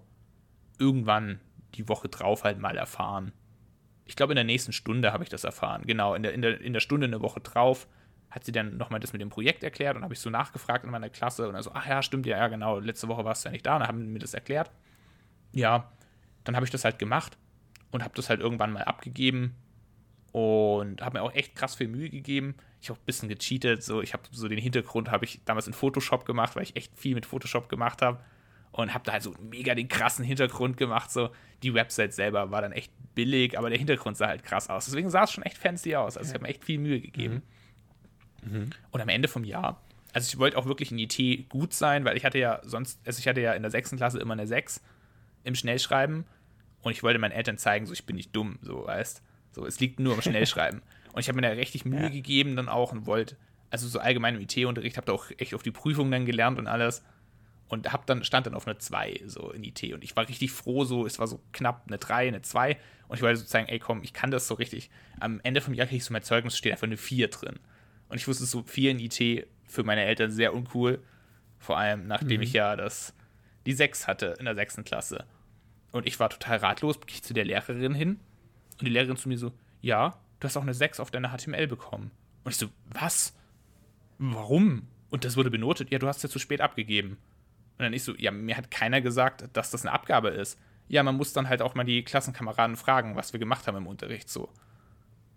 [0.78, 1.40] irgendwann
[1.74, 3.32] die Woche drauf halt mal erfahren.
[4.04, 5.82] Ich glaube, in der nächsten Stunde habe ich das erfahren.
[5.86, 7.86] Genau, in der, in, der, in der Stunde eine Woche drauf
[8.30, 10.90] hat sie dann nochmal das mit dem Projekt erklärt und habe ich so nachgefragt in
[10.90, 13.48] meiner Klasse und dann so, ach ja, stimmt, ja, ja, genau, letzte Woche warst du
[13.48, 14.70] ja nicht da und dann haben mir das erklärt.
[15.52, 15.90] Ja,
[16.44, 17.38] dann habe ich das halt gemacht
[17.90, 19.54] und habe das halt irgendwann mal abgegeben
[20.32, 22.54] und habe mir auch echt krass viel Mühe gegeben.
[22.80, 25.72] Ich habe ein bisschen gecheatet, so ich habe so den Hintergrund habe ich damals in
[25.72, 28.20] Photoshop gemacht, weil ich echt viel mit Photoshop gemacht habe
[28.72, 31.30] und habe da halt so mega den krassen Hintergrund gemacht, so
[31.62, 34.84] die Website selber war dann echt billig, aber der Hintergrund sah halt krass aus.
[34.86, 36.16] Deswegen sah es schon echt fancy aus.
[36.16, 37.42] Also ich habe mir echt viel Mühe gegeben.
[38.92, 39.82] Und am Ende vom Jahr,
[40.12, 43.18] also ich wollte auch wirklich in IT gut sein, weil ich hatte ja sonst, also
[43.18, 44.80] ich hatte ja in der sechsten Klasse immer eine 6
[45.44, 46.24] im Schnellschreiben
[46.82, 49.22] und ich wollte meinen Eltern zeigen, so ich bin nicht dumm, so weißt.
[49.52, 50.80] So, es liegt nur am Schnellschreiben.
[51.12, 52.08] und ich habe mir da richtig Mühe Ja.
[52.08, 53.36] gegeben dann auch und wollte,
[53.70, 56.68] also so allgemein im IT-Unterricht, habe da auch echt auf die Prüfung dann gelernt und
[56.68, 57.04] alles
[57.68, 60.52] und hab dann, stand dann auf eine 2 so in IT und ich war richtig
[60.52, 63.68] froh, so, es war so knapp eine 3, eine 2 und ich wollte so zeigen,
[63.68, 64.90] ey komm, ich kann das so richtig.
[65.20, 67.58] Am Ende vom Jahr kriege ich so mein Zeugnis, steht einfach eine 4 drin.
[68.08, 71.02] Und ich wusste so viel in IT für meine Eltern sehr uncool,
[71.58, 73.14] vor allem nachdem ich ja das,
[73.66, 74.82] die 6 hatte in der 6.
[74.84, 75.26] Klasse.
[75.92, 78.20] Und ich war total ratlos, gehe ich zu der Lehrerin hin
[78.78, 81.66] und die Lehrerin zu mir so, ja, du hast auch eine 6 auf deine HTML
[81.66, 82.10] bekommen.
[82.44, 83.34] Und ich so, was?
[84.18, 84.86] Warum?
[85.10, 87.18] Und das wurde benotet, ja, du hast ja zu spät abgegeben.
[87.78, 90.58] Und dann ich so, ja, mir hat keiner gesagt, dass das eine Abgabe ist.
[90.88, 93.86] Ja, man muss dann halt auch mal die Klassenkameraden fragen, was wir gemacht haben im
[93.86, 94.48] Unterricht so.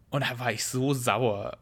[0.10, 1.58] Und da war ich so sauer.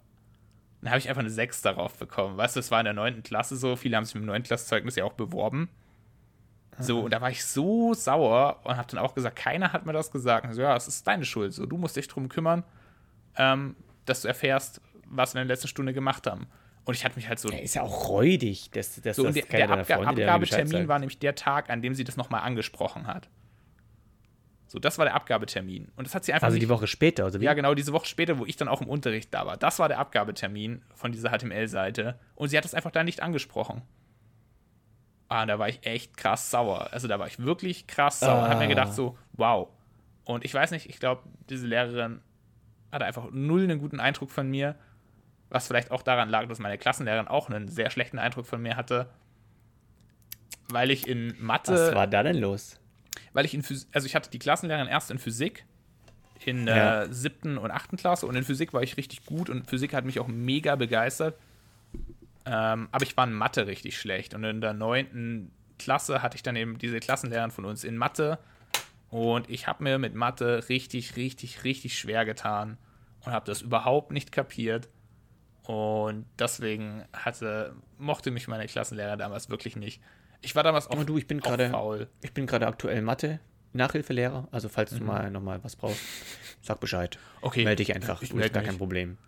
[0.81, 2.37] Dann habe ich einfach eine 6 darauf bekommen.
[2.37, 3.23] Weißt du, das war in der 9.
[3.23, 3.75] Klasse so.
[3.75, 4.43] Viele haben sich mit dem 9.
[4.43, 5.69] Klassenzeugnis ja auch beworben.
[6.81, 9.91] So, und da war ich so sauer und habe dann auch gesagt, keiner hat mir
[9.91, 10.45] das gesagt.
[10.45, 11.53] Und so, ja, es ist deine Schuld.
[11.53, 12.63] So, du musst dich drum kümmern,
[13.35, 16.47] ähm, dass du erfährst, was wir in der letzten Stunde gemacht haben.
[16.89, 17.49] Und ich hatte mich halt so.
[17.49, 20.97] Der ist ja auch räudig, dass, dass so das der, der Abga Freunde, Abgabetermin war
[20.97, 23.29] nämlich der Tag, an dem sie das nochmal angesprochen hat.
[24.65, 25.91] So, das war der Abgabetermin.
[25.95, 27.45] Und das hat sie einfach Also nicht die Woche später, oder wie?
[27.45, 29.55] ja, genau, diese Woche später, wo ich dann auch im Unterricht da war.
[29.55, 32.17] Das war der Abgabetermin von dieser HTML-Seite.
[32.33, 33.83] Und sie hat es einfach da nicht angesprochen.
[35.27, 36.89] Ah, da war ich echt krass sauer.
[36.91, 38.45] Also da war ich wirklich krass sauer.
[38.45, 38.67] Und hab mir Ah.
[38.67, 39.67] gedacht so, wow.
[40.25, 41.21] Und ich weiß nicht, ich glaube,
[41.51, 42.21] diese Lehrerin
[42.91, 44.75] hatte einfach null einen guten Eindruck von mir.
[45.49, 48.75] Was vielleicht auch daran lag, dass meine Klassenlehrerin auch einen sehr schlechten Eindruck von mir
[48.75, 49.09] hatte.
[50.69, 52.79] Weil ich in Mathe Was war da denn los?
[53.33, 55.65] weil ich in Physik, also ich hatte die Klassenlehrerin erst in Physik
[56.45, 57.13] in der Ja.
[57.13, 60.19] siebten und achten Klasse und in Physik war ich richtig gut und Physik hat mich
[60.19, 61.35] auch mega begeistert.
[62.45, 66.43] Ähm, aber ich war in Mathe richtig schlecht und in der neunten Klasse hatte ich
[66.43, 68.39] dann eben diese Klassenlehrerin von uns in Mathe
[69.09, 72.77] und ich habe mir mit Mathe richtig, richtig, richtig schwer getan
[73.25, 74.87] und habe das überhaupt nicht kapiert.
[75.71, 80.01] Und deswegen hatte, mochte mich meine Klassenlehrerin damals wirklich nicht.
[80.41, 82.07] Ich war damals auch, Aber du, ich bin auch gerade faul.
[82.23, 83.39] ich bin gerade aktuell Mathe
[83.73, 84.97] Nachhilfelehrer, also falls Mhm.
[84.97, 86.01] du mal nochmal was brauchst,
[86.63, 87.19] sag Bescheid.
[87.41, 87.65] Okay.
[87.65, 88.69] Melde dich einfach, Ich du melde ist gar mich.
[88.69, 89.19] kein Problem.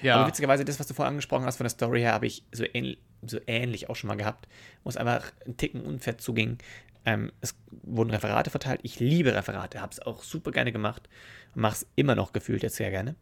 [0.00, 0.16] Ja.
[0.16, 2.64] Aber witzigerweise, das, was du vorher angesprochen hast von der Story her, habe ich so,
[2.72, 4.48] ähnlich, so ähnlich auch schon mal gehabt,
[4.82, 6.56] wo es einfach einen Ticken unfair zuging.
[7.04, 8.80] Ähm, es wurden Referate verteilt.
[8.82, 11.06] Ich liebe Referate, habe es auch super gerne gemacht.
[11.54, 13.14] Mache es immer noch gefühlt jetzt sehr gerne.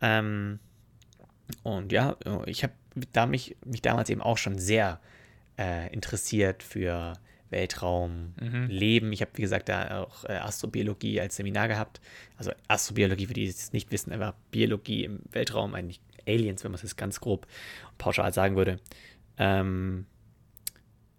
[0.00, 0.60] Ähm,
[1.62, 2.72] und ja, ich habe
[3.12, 5.00] da mich, mich damals eben auch schon sehr
[5.58, 7.14] äh, interessiert für
[7.50, 8.66] Weltraum, Mhm.
[8.68, 9.12] Leben.
[9.12, 12.00] Ich habe, wie gesagt, da auch äh, Astrobiologie als Seminar gehabt.
[12.36, 16.76] Also Astrobiologie, für die es nicht wissen, einfach Biologie im Weltraum, eigentlich Aliens, wenn man
[16.76, 17.46] es jetzt ganz grob
[17.98, 18.78] pauschal sagen würde.
[19.36, 20.06] Ähm,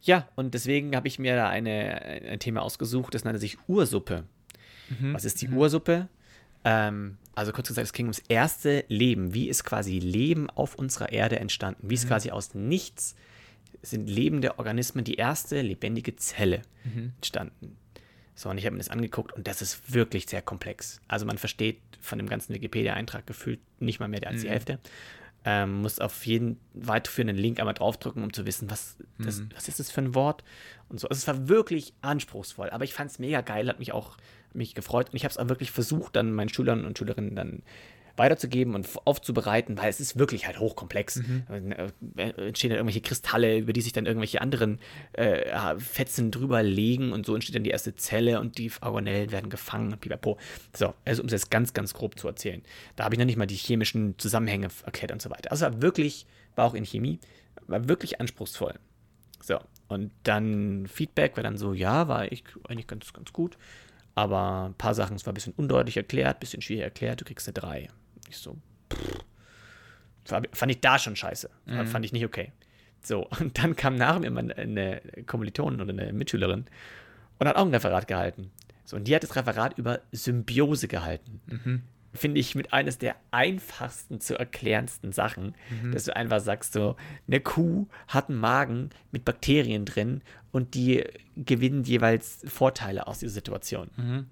[0.01, 4.23] ja, und deswegen habe ich mir da eine, ein Thema ausgesucht, das nannte sich Ursuppe.
[4.89, 5.13] Mhm.
[5.13, 6.07] Was ist die Ursuppe?
[6.63, 9.33] Ähm, also kurz gesagt, es ging ums erste Leben.
[9.33, 11.89] Wie ist quasi Leben auf unserer Erde entstanden?
[11.89, 13.15] Wie ist quasi aus nichts
[13.83, 16.61] sind lebende Organismen die erste lebendige Zelle
[17.15, 17.77] entstanden?
[18.35, 21.01] So, und ich habe mir das angeguckt und das ist wirklich sehr komplex.
[21.07, 24.41] Also man versteht von dem ganzen Wikipedia-Eintrag gefühlt nicht mal mehr als mhm.
[24.41, 24.79] die Hälfte.
[25.43, 29.49] Ähm, muss auf jeden weiterführenden Link einmal draufdrücken, um zu wissen, was, das, mhm.
[29.55, 30.43] was ist das für ein Wort
[30.87, 31.09] und so.
[31.09, 34.17] Also es war wirklich anspruchsvoll, aber ich fand es mega geil, hat mich auch
[34.53, 37.63] mich gefreut und ich habe es auch wirklich versucht, dann meinen Schülern und Schülerinnen dann
[38.17, 41.17] weiterzugeben und aufzubereiten, weil es ist wirklich halt hochkomplex.
[41.17, 41.71] Mhm.
[42.17, 44.79] Äh, entstehen dann irgendwelche Kristalle, über die sich dann irgendwelche anderen
[45.13, 49.49] äh, Fetzen drüber legen und so entsteht dann die erste Zelle und die Organellen werden
[49.49, 50.37] gefangen und pipapo.
[50.75, 52.61] So, also um es jetzt ganz, ganz grob zu erzählen.
[52.95, 55.51] Da habe ich noch nicht mal die chemischen Zusammenhänge erklärt und so weiter.
[55.51, 57.19] Also war wirklich, war auch in Chemie,
[57.67, 58.75] war wirklich anspruchsvoll.
[59.41, 63.57] So, und dann Feedback war dann so, ja, war ich eigentlich ganz, ganz gut.
[64.15, 67.25] Aber ein paar Sachen, es war ein bisschen undeutlich erklärt, ein bisschen schwierig erklärt, du
[67.25, 67.89] kriegst eine 3.
[68.29, 68.57] Ich so,
[68.91, 69.25] pff,
[70.51, 71.49] fand ich da schon scheiße.
[71.65, 71.87] Mhm.
[71.87, 72.51] Fand ich nicht okay.
[73.01, 76.65] So, und dann kam nach mir eine Kommilitonin oder eine Mitschülerin
[77.39, 78.51] und hat auch ein Referat gehalten.
[78.85, 81.41] So, und die hat das Referat über Symbiose gehalten.
[81.47, 81.83] Mhm.
[82.13, 85.93] Finde ich mit eines der einfachsten zu erklärendsten Sachen, mhm.
[85.93, 91.05] dass du einfach sagst, so, eine Kuh hat einen Magen mit Bakterien drin und die
[91.37, 93.89] gewinnen jeweils Vorteile aus dieser Situation.
[93.95, 94.27] Mhm.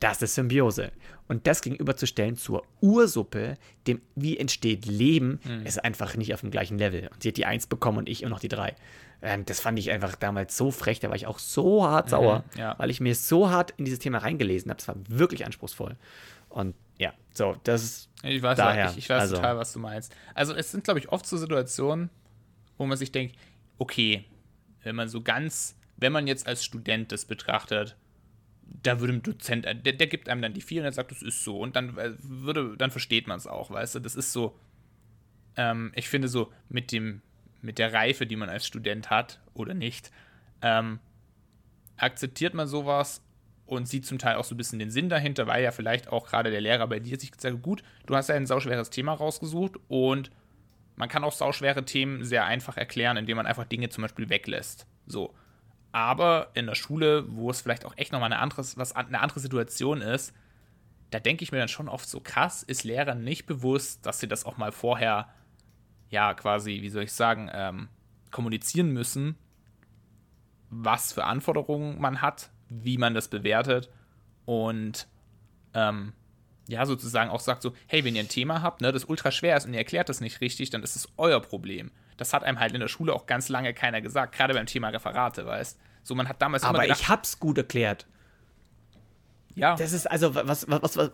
[0.00, 0.92] Das ist Symbiose.
[1.26, 5.66] Und das gegenüberzustellen zur Ursuppe, dem wie entsteht Leben, mhm.
[5.66, 7.08] ist einfach nicht auf dem gleichen Level.
[7.12, 8.76] Und sie hat die Eins bekommen und ich und noch die drei.
[9.20, 12.10] Ähm, das fand ich einfach damals so frech, da war ich auch so hart mhm,
[12.10, 12.74] sauer, ja.
[12.78, 14.80] weil ich mir so hart in dieses Thema reingelesen habe.
[14.80, 15.96] Es war wirklich anspruchsvoll.
[16.48, 18.10] Und ja, so, das ist.
[18.22, 20.14] Ich weiß, daher, ich, ich weiß also, total, was du meinst.
[20.34, 22.10] Also, es sind, glaube ich, oft so Situationen,
[22.76, 23.36] wo man sich denkt,
[23.78, 24.24] okay,
[24.82, 27.96] wenn man so ganz, wenn man jetzt als Student das betrachtet,
[28.82, 31.22] da würde ein Dozent, der, der, gibt einem dann die vier und er sagt, das
[31.22, 31.58] ist so.
[31.58, 34.00] Und dann äh, würde, dann versteht man es auch, weißt du?
[34.00, 34.58] Das ist so,
[35.56, 37.22] ähm, ich finde so, mit dem,
[37.62, 40.10] mit der Reife, die man als Student hat oder nicht,
[40.62, 41.00] ähm,
[41.96, 43.22] akzeptiert man sowas
[43.66, 46.26] und sieht zum Teil auch so ein bisschen den Sinn dahinter, weil ja vielleicht auch
[46.26, 49.12] gerade der Lehrer bei dir sich gesagt hat, gut, du hast ja ein sauschweres Thema
[49.12, 50.30] rausgesucht und
[50.96, 54.86] man kann auch sauschwere Themen sehr einfach erklären, indem man einfach Dinge zum Beispiel weglässt.
[55.06, 55.34] So.
[55.92, 59.40] Aber in der Schule, wo es vielleicht auch echt nochmal eine, anderes, was, eine andere
[59.40, 60.34] Situation ist,
[61.10, 64.28] da denke ich mir dann schon oft so krass, ist Lehrern nicht bewusst, dass sie
[64.28, 65.28] das auch mal vorher,
[66.10, 67.88] ja, quasi, wie soll ich sagen, ähm,
[68.30, 69.36] kommunizieren müssen,
[70.70, 73.88] was für Anforderungen man hat, wie man das bewertet
[74.44, 75.08] und
[75.72, 76.12] ähm,
[76.68, 79.56] ja, sozusagen auch sagt so, hey, wenn ihr ein Thema habt, ne, das ultra schwer
[79.56, 81.90] ist und ihr erklärt das nicht richtig, dann ist es euer Problem.
[82.18, 84.88] Das hat einem halt in der Schule auch ganz lange keiner gesagt, gerade beim Thema
[84.88, 88.06] Referate, weißt So, man hat damals Aber gedacht, ich hab's gut erklärt.
[89.54, 89.76] Ja.
[89.76, 91.10] Das ist also, was, was, was, was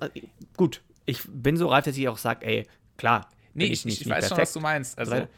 [0.56, 0.82] gut.
[1.06, 3.28] Ich bin so reif, dass ich auch sage, ey, klar.
[3.52, 4.98] Nee, ich, nicht, ich, weiß perfekt, schon, was du meinst.
[4.98, 5.28] Also.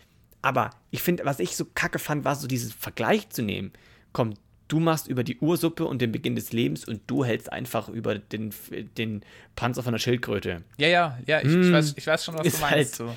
[0.42, 3.72] Aber ich finde, was ich so kacke fand, war so diesen Vergleich zu nehmen.
[4.12, 4.34] Komm,
[4.68, 8.16] du machst über die Ursuppe und den Beginn des Lebens und du hältst einfach über
[8.16, 8.54] den,
[8.96, 9.22] den
[9.56, 10.62] Panzer von der Schildkröte.
[10.78, 12.70] Ja, ja, ja, ich, hm, ich, weiß, ich weiß schon, was du meinst.
[12.70, 13.16] Halt, so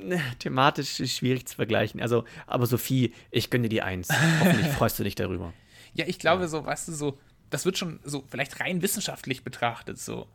[0.38, 2.00] thematisch schwierig zu vergleichen.
[2.00, 4.08] Also, aber Sophie, ich gönne dir die Eins.
[4.40, 5.52] Hoffentlich freust du dich darüber.
[5.94, 6.48] Ja, ich glaube ja.
[6.48, 7.18] so, weißt du, so,
[7.50, 10.26] das wird schon so vielleicht rein wissenschaftlich betrachtet, so.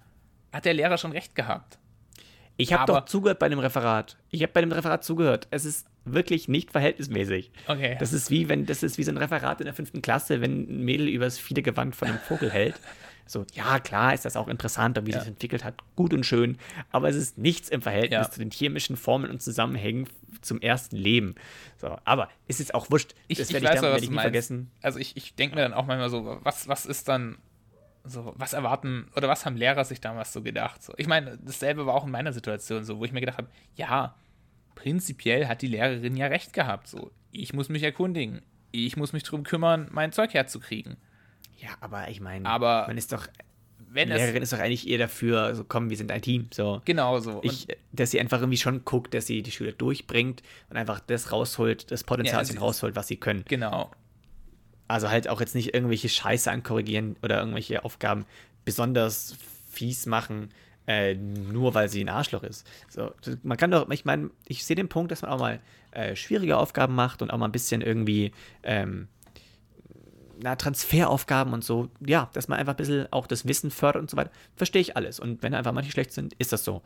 [0.52, 1.80] Hat der Lehrer schon recht gehabt.
[2.58, 4.18] Ich habe doch zugehört bei dem Referat.
[4.30, 5.48] Ich habe bei dem Referat zugehört.
[5.50, 7.52] Es ist wirklich nicht verhältnismäßig.
[7.68, 7.98] Okay.
[8.00, 10.62] Das ist wie wenn das ist wie so ein Referat in der fünften Klasse, wenn
[10.70, 12.76] ein Mädel übers Fiedegewand von einem Vogel hält.
[13.26, 15.20] So, ja, klar ist das auch interessant, wie ja.
[15.20, 16.58] sich entwickelt hat, gut und schön,
[16.92, 18.30] aber es ist nichts im Verhältnis ja.
[18.30, 20.08] zu den chemischen Formeln und Zusammenhängen
[20.42, 21.36] zum ersten Leben.
[21.78, 23.16] So, aber es ist auch wurscht.
[23.28, 24.72] Ich, das werde ich, ich, werd ich nie vergessen.
[24.82, 27.38] Also ich, ich denke mir dann auch manchmal so, was, was ist dann
[28.04, 30.84] so, was erwarten oder was haben Lehrer sich damals so gedacht?
[30.84, 33.50] So, ich meine, dasselbe war auch in meiner Situation so, wo ich mir gedacht habe,
[33.76, 34.16] ja,
[34.76, 36.88] prinzipiell hat die Lehrerin ja recht gehabt.
[36.88, 40.98] So, ich muss mich erkundigen, ich muss mich darum kümmern, mein Zeug herzukriegen.
[41.58, 43.28] Ja, aber ich meine, man ist doch.
[43.90, 46.48] Wenn die Lehrerin ist doch eigentlich eher dafür, so komm, wir sind ein Team.
[46.52, 46.82] So.
[46.84, 47.42] Genau so.
[47.44, 51.32] Ich, dass sie einfach irgendwie schon guckt, dass sie die Schüler durchbringt und einfach das
[51.32, 53.46] rausholt, das Potenzial ja, rausholt, was sie können.
[53.48, 53.92] Genau.
[54.88, 58.26] Also halt auch jetzt nicht irgendwelche Scheiße ankorrigieren oder irgendwelche Aufgaben
[58.66, 59.36] besonders
[59.70, 60.50] fies machen,
[60.88, 62.68] äh, nur weil sie ein Arschloch ist.
[62.90, 63.12] So,
[63.44, 65.60] man kann doch, ich meine, ich sehe den Punkt, dass man auch mal
[65.92, 68.32] äh, schwierige Aufgaben macht und auch mal ein bisschen irgendwie
[68.64, 69.08] ähm,
[70.42, 74.10] na, Transferaufgaben und so, ja, dass man einfach ein bisschen auch das Wissen fördert und
[74.10, 75.20] so weiter, verstehe ich alles.
[75.20, 76.82] Und wenn einfach manche schlecht sind, ist das so.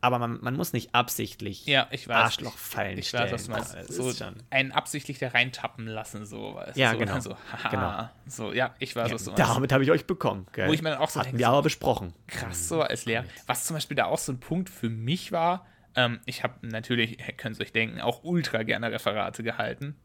[0.00, 3.52] Aber man, man muss nicht absichtlich ja, ich weiß, Arschlochfallen ich, ich weiß, was du
[3.52, 3.74] meinst.
[3.74, 4.12] Ja, so
[4.50, 6.56] einen absichtlich da reintappen lassen, so.
[6.56, 7.20] Weißt ja, so, genau.
[7.20, 8.10] So, haha, genau.
[8.26, 9.48] So, ja, ich weiß, ja, was du meinst.
[9.48, 10.46] Damit habe ich euch bekommen.
[10.52, 10.68] Gell?
[10.68, 12.12] Wo ich mir dann auch so Hatten denke, wir aber besprochen.
[12.26, 13.24] Krass, so als Lehrer.
[13.46, 17.16] Was zum Beispiel da auch so ein Punkt für mich war, ähm, ich habe natürlich,
[17.38, 19.96] könnt ihr euch denken, auch ultra gerne Referate gehalten.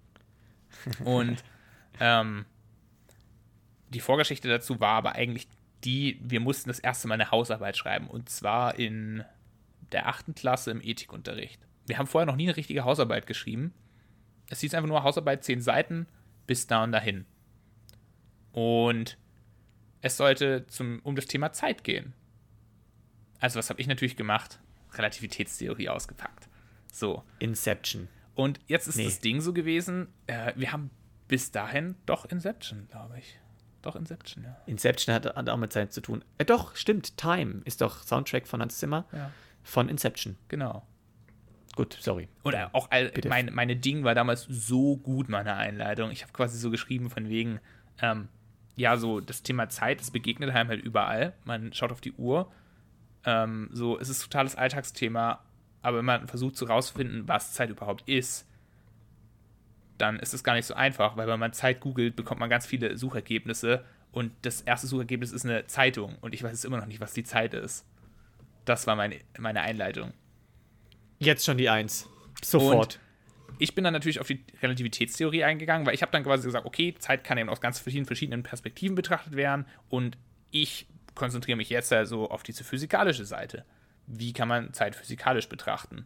[1.04, 1.44] Und
[2.00, 2.46] ähm,
[3.90, 5.48] die Vorgeschichte dazu war aber eigentlich
[5.84, 8.08] die, wir mussten das erste Mal eine Hausarbeit schreiben.
[8.08, 9.24] Und zwar in
[9.92, 11.60] der achten Klasse im Ethikunterricht.
[11.86, 13.74] Wir haben vorher noch nie eine richtige Hausarbeit geschrieben.
[14.50, 16.08] Es hieß einfach nur Hausarbeit, zehn Seiten,
[16.48, 17.26] bis da und dahin.
[18.52, 19.18] Und
[20.02, 22.14] es sollte zum, um das Thema Zeit gehen.
[23.40, 24.60] Also, was habe ich natürlich gemacht?
[24.94, 26.50] Relativitätstheorie ausgepackt.
[26.92, 27.24] So.
[27.40, 28.08] Inception.
[28.36, 29.06] Und jetzt ist nee.
[29.06, 30.90] das Ding so gewesen, äh, wir haben
[31.28, 33.40] bis dahin doch Inception, glaube ich.
[33.82, 34.58] Doch Inception, ja.
[34.66, 36.24] Inception hat, hat, auch mit Zeit zu tun.
[36.38, 37.18] Äh, doch, stimmt.
[37.18, 39.06] Time ist doch Soundtrack von Hans Zimmer.
[39.12, 39.32] Ja.
[39.64, 40.38] Von Inception.
[40.50, 40.86] Genau.
[41.76, 42.28] Gut, sorry.
[42.44, 46.12] Oder auch all, meine, meine Ding war damals so gut, meine Einleitung.
[46.12, 47.60] Ich habe quasi so geschrieben von wegen,
[48.02, 48.28] ähm,
[48.76, 51.34] ja, so das Thema Zeit, das begegnet einem halt überall.
[51.46, 52.52] Man schaut auf die Uhr.
[53.24, 55.44] Ähm, so, es ist totales Alltagsthema,
[55.82, 58.49] aber wenn man versucht zu rausfinden, was Zeit überhaupt ist,
[60.00, 62.66] dann ist es gar nicht so einfach, weil wenn man Zeit googelt, bekommt man ganz
[62.66, 66.86] viele Suchergebnisse und das erste Suchergebnis ist eine Zeitung und ich weiß jetzt immer noch
[66.86, 67.86] nicht, was die Zeit ist.
[68.66, 70.14] Das war meine, meine Einleitung.
[71.20, 72.10] Jetzt schon die Eins.
[72.42, 72.96] Sofort.
[72.96, 76.66] Und ich bin dann natürlich auf die Relativitätstheorie eingegangen, weil ich habe dann quasi gesagt,
[76.66, 80.18] okay, Zeit kann eben aus ganz verschiedenen, verschiedenen Perspektiven betrachtet werden und
[80.52, 83.66] ich konzentriere mich jetzt also auf diese physikalische Seite.
[84.08, 86.06] Wie kann man Zeit physikalisch betrachten?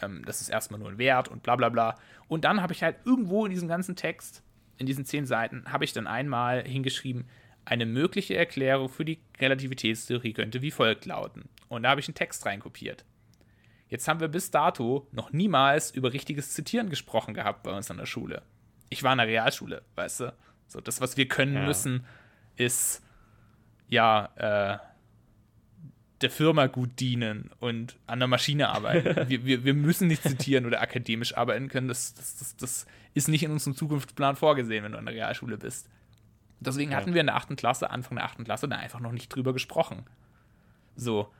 [0.00, 1.98] Ähm, das ist erstmal nur ein Wert und bla bla bla.
[2.28, 4.42] Und dann habe ich halt irgendwo in diesem ganzen Text,
[4.78, 7.26] in diesen zehn Seiten, habe ich dann einmal hingeschrieben,
[7.64, 11.48] eine mögliche Erklärung für die Relativitätstheorie könnte wie folgt lauten.
[11.68, 13.04] Und da habe ich einen Text reinkopiert.
[13.88, 17.96] Jetzt haben wir bis dato noch niemals über richtiges Zitieren gesprochen gehabt bei uns an
[17.96, 18.42] der Schule.
[18.90, 20.34] Ich war in der Realschule, weißt du?
[20.66, 21.64] So, das, was wir können ja.
[21.64, 22.04] müssen,
[22.56, 23.02] ist
[23.88, 24.78] ja, äh,
[26.24, 29.28] der Firma gut dienen und an der Maschine arbeiten.
[29.28, 31.86] wir, wir, wir müssen nicht zitieren oder akademisch arbeiten können.
[31.86, 35.58] Das, das, das, das ist nicht in unserem Zukunftsplan vorgesehen, wenn du in der Realschule
[35.58, 35.90] bist.
[36.60, 36.96] Deswegen ja.
[36.96, 39.52] hatten wir in der achten Klasse, Anfang der achten Klasse, da einfach noch nicht drüber
[39.52, 40.06] gesprochen.
[40.96, 41.30] So,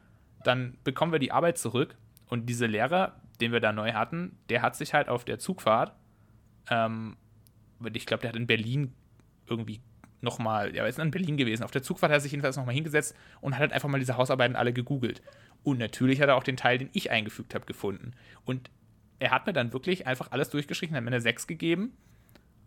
[0.42, 4.60] dann bekommen wir die Arbeit zurück und dieser Lehrer, den wir da neu hatten, der
[4.60, 5.94] hat sich halt auf der Zugfahrt,
[6.68, 7.16] ähm,
[7.94, 8.92] ich glaube, der hat in Berlin
[9.46, 9.80] irgendwie
[10.24, 11.62] nochmal, er ist in Berlin gewesen.
[11.62, 14.16] Auf der Zugfahrt hat er sich jedenfalls nochmal hingesetzt und hat halt einfach mal diese
[14.16, 15.22] Hausarbeiten alle gegoogelt.
[15.62, 18.12] Und natürlich hat er auch den Teil, den ich eingefügt habe, gefunden.
[18.44, 18.70] Und
[19.18, 21.92] er hat mir dann wirklich einfach alles durchgeschrieben, hat mir eine 6 gegeben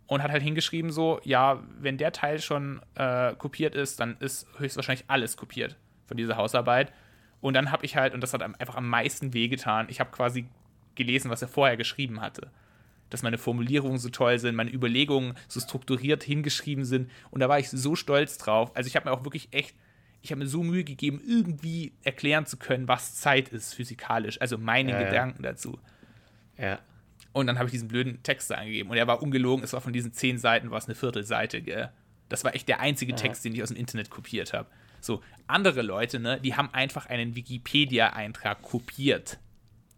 [0.07, 4.47] und hat halt hingeschrieben so, ja, wenn der Teil schon äh, kopiert ist, dann ist
[4.57, 6.93] höchstwahrscheinlich alles kopiert von dieser Hausarbeit.
[7.41, 10.47] Und dann habe ich halt, und das hat einfach am meisten wehgetan, ich habe quasi
[10.95, 12.49] gelesen, was er vorher geschrieben hatte
[13.09, 17.09] dass meine Formulierungen so toll sind, meine Überlegungen so strukturiert hingeschrieben sind.
[17.31, 18.75] Und da war ich so stolz drauf.
[18.75, 19.75] Also ich habe mir auch wirklich echt,
[20.21, 24.41] ich habe mir so Mühe gegeben, irgendwie erklären zu können, was Zeit ist physikalisch.
[24.41, 25.51] Also meine ja, Gedanken ja.
[25.51, 25.79] dazu.
[26.57, 26.79] Ja.
[27.33, 28.89] Und dann habe ich diesen blöden Text da angegeben.
[28.89, 31.61] Und er war ungelogen, es war von diesen zehn Seiten, war es eine Viertelseite.
[31.61, 31.91] Gell?
[32.29, 33.17] Das war echt der einzige ja.
[33.17, 34.69] Text, den ich aus dem Internet kopiert habe.
[34.99, 39.39] So, andere Leute, ne, die haben einfach einen Wikipedia-Eintrag kopiert.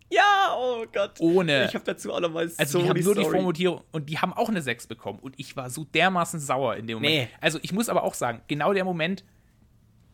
[0.10, 1.20] Ja, oh Gott.
[1.20, 1.66] Ohne.
[1.66, 4.34] Ich habe dazu auch nochmal Also, so die haben nur die Formulierung und die haben
[4.34, 5.20] auch eine 6 bekommen.
[5.20, 7.14] Und ich war so dermaßen sauer in dem Moment.
[7.14, 7.30] Nee.
[7.42, 9.24] Also, ich muss aber auch sagen, genau der Moment,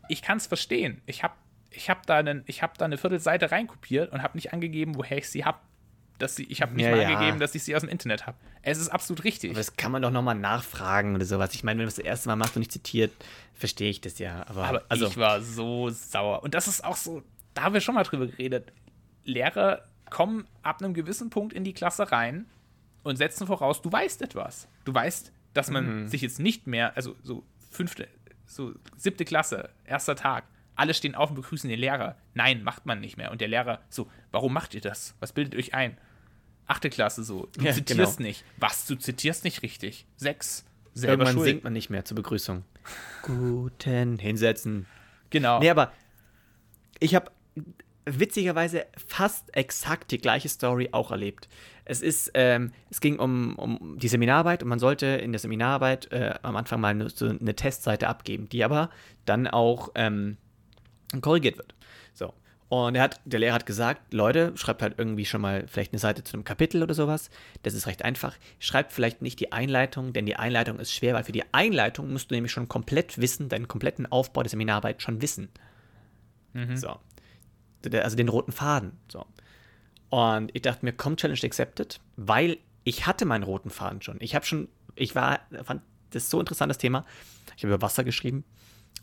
[0.08, 1.00] ich kann es verstehen.
[1.06, 1.34] Ich habe
[1.70, 5.44] ich hab da, hab da eine Viertelseite reinkopiert und habe nicht angegeben, woher ich sie
[5.44, 5.58] habe.
[6.18, 7.08] Dass sie, ich habe nicht ja, mal ja.
[7.08, 8.38] angegeben, dass ich sie aus dem Internet habe.
[8.62, 9.50] Es ist absolut richtig.
[9.50, 11.54] Aber das kann man doch nochmal nachfragen oder sowas.
[11.54, 13.12] Ich meine, wenn du das, das erste Mal machst und nicht zitiert,
[13.52, 14.46] verstehe ich das ja.
[14.48, 15.06] Aber, aber also.
[15.06, 16.42] ich war so sauer.
[16.42, 18.72] Und das ist auch so, da haben wir schon mal drüber geredet
[19.24, 22.46] Lehrer kommen ab einem gewissen Punkt in die Klasse rein
[23.02, 24.68] und setzen voraus, du weißt etwas.
[24.84, 26.08] Du weißt, dass man mhm.
[26.08, 28.08] sich jetzt nicht mehr, also so fünfte,
[28.46, 32.16] so siebte Klasse, erster Tag, alle stehen auf und begrüßen den Lehrer.
[32.34, 33.30] Nein, macht man nicht mehr.
[33.30, 35.14] Und der Lehrer so, warum macht ihr das?
[35.20, 35.96] Was bildet euch ein?
[36.66, 38.28] Achte Klasse so, du ja, zitierst genau.
[38.28, 38.44] nicht.
[38.58, 40.06] Was, du zitierst nicht richtig?
[40.16, 41.48] Sechs, selber Irgendwann schuld.
[41.48, 42.64] singt man nicht mehr zur Begrüßung.
[43.22, 44.86] Guten, hinsetzen.
[45.30, 45.60] Genau.
[45.60, 45.92] Nee, aber
[46.98, 47.30] ich habe
[48.06, 51.48] witzigerweise fast exakt die gleiche Story auch erlebt.
[51.84, 56.10] Es ist, ähm, es ging um, um die Seminararbeit und man sollte in der Seminararbeit
[56.12, 58.90] äh, am Anfang mal eine, so eine Testseite abgeben, die aber
[59.24, 60.36] dann auch ähm,
[61.20, 61.74] korrigiert wird.
[62.14, 62.32] So.
[62.68, 66.00] Und er hat, der Lehrer hat gesagt, Leute, schreibt halt irgendwie schon mal vielleicht eine
[66.00, 67.30] Seite zu einem Kapitel oder sowas.
[67.62, 68.36] Das ist recht einfach.
[68.58, 72.30] Schreibt vielleicht nicht die Einleitung, denn die Einleitung ist schwer, weil für die Einleitung musst
[72.30, 75.48] du nämlich schon komplett wissen, deinen kompletten Aufbau der Seminararbeit schon wissen.
[76.52, 76.76] Mhm.
[76.76, 76.96] So
[78.02, 78.92] also den roten Faden.
[79.08, 79.26] So.
[80.10, 84.16] Und ich dachte mir, komm, Challenge accepted, weil ich hatte meinen roten Faden schon.
[84.20, 87.04] Ich habe schon, ich war, fand das so interessant, das Thema.
[87.56, 88.44] Ich habe über Wasser geschrieben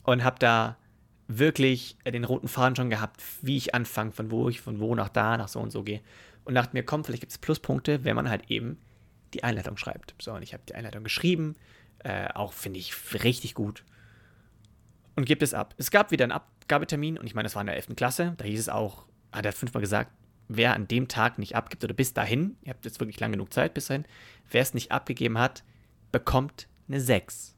[0.03, 0.77] und habe da
[1.27, 5.09] wirklich den roten Faden schon gehabt, wie ich anfange, von wo ich, von wo nach
[5.09, 6.01] da, nach so und so gehe.
[6.45, 8.77] Und dachte mir, komm, vielleicht gibt es Pluspunkte, wenn man halt eben
[9.33, 10.13] die Einleitung schreibt.
[10.21, 11.55] So, und ich habe die Einleitung geschrieben,
[12.03, 13.85] Äh, auch finde ich richtig gut.
[15.15, 15.75] Und gibt es ab.
[15.77, 17.95] Es gab wieder einen Abgabetermin und ich meine, das war in der 11.
[17.95, 18.33] Klasse.
[18.37, 20.11] Da hieß es auch, hat er fünfmal gesagt,
[20.47, 23.53] wer an dem Tag nicht abgibt oder bis dahin, ihr habt jetzt wirklich lang genug
[23.53, 24.05] Zeit bis dahin,
[24.49, 25.63] wer es nicht abgegeben hat,
[26.11, 27.55] bekommt eine 6.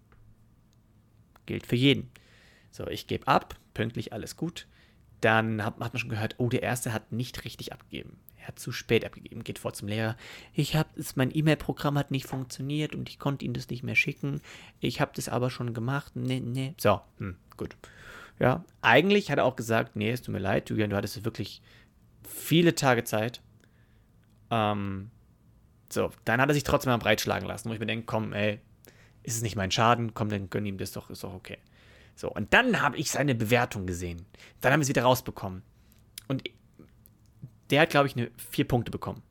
[1.45, 2.11] Gilt für jeden.
[2.71, 4.67] So, ich gebe ab, pünktlich, alles gut.
[5.21, 8.17] Dann hat, hat man schon gehört, oh, der Erste hat nicht richtig abgegeben.
[8.37, 10.17] Er hat zu spät abgegeben, geht vor zum Lehrer.
[10.53, 14.41] Ich habe mein E-Mail-Programm hat nicht funktioniert und ich konnte ihm das nicht mehr schicken.
[14.79, 16.15] Ich habe das aber schon gemacht.
[16.15, 16.75] Nee, nee.
[16.77, 17.75] So, hm, gut.
[18.39, 21.61] Ja, eigentlich hat er auch gesagt, nee, es tut mir leid, Julian, du hattest wirklich
[22.27, 23.41] viele Tage Zeit.
[24.51, 25.09] Ähm,
[25.91, 28.59] so, dann hat er sich trotzdem mal breitschlagen lassen, wo ich mir denke, komm, ey,
[29.23, 31.57] ist es nicht mein Schaden, komm, dann gönn ihm das doch, ist doch okay.
[32.15, 34.25] So, und dann habe ich seine Bewertung gesehen.
[34.61, 35.63] Dann haben wir es wieder rausbekommen.
[36.27, 36.43] Und
[37.69, 39.21] der hat, glaube ich, eine vier Punkte bekommen.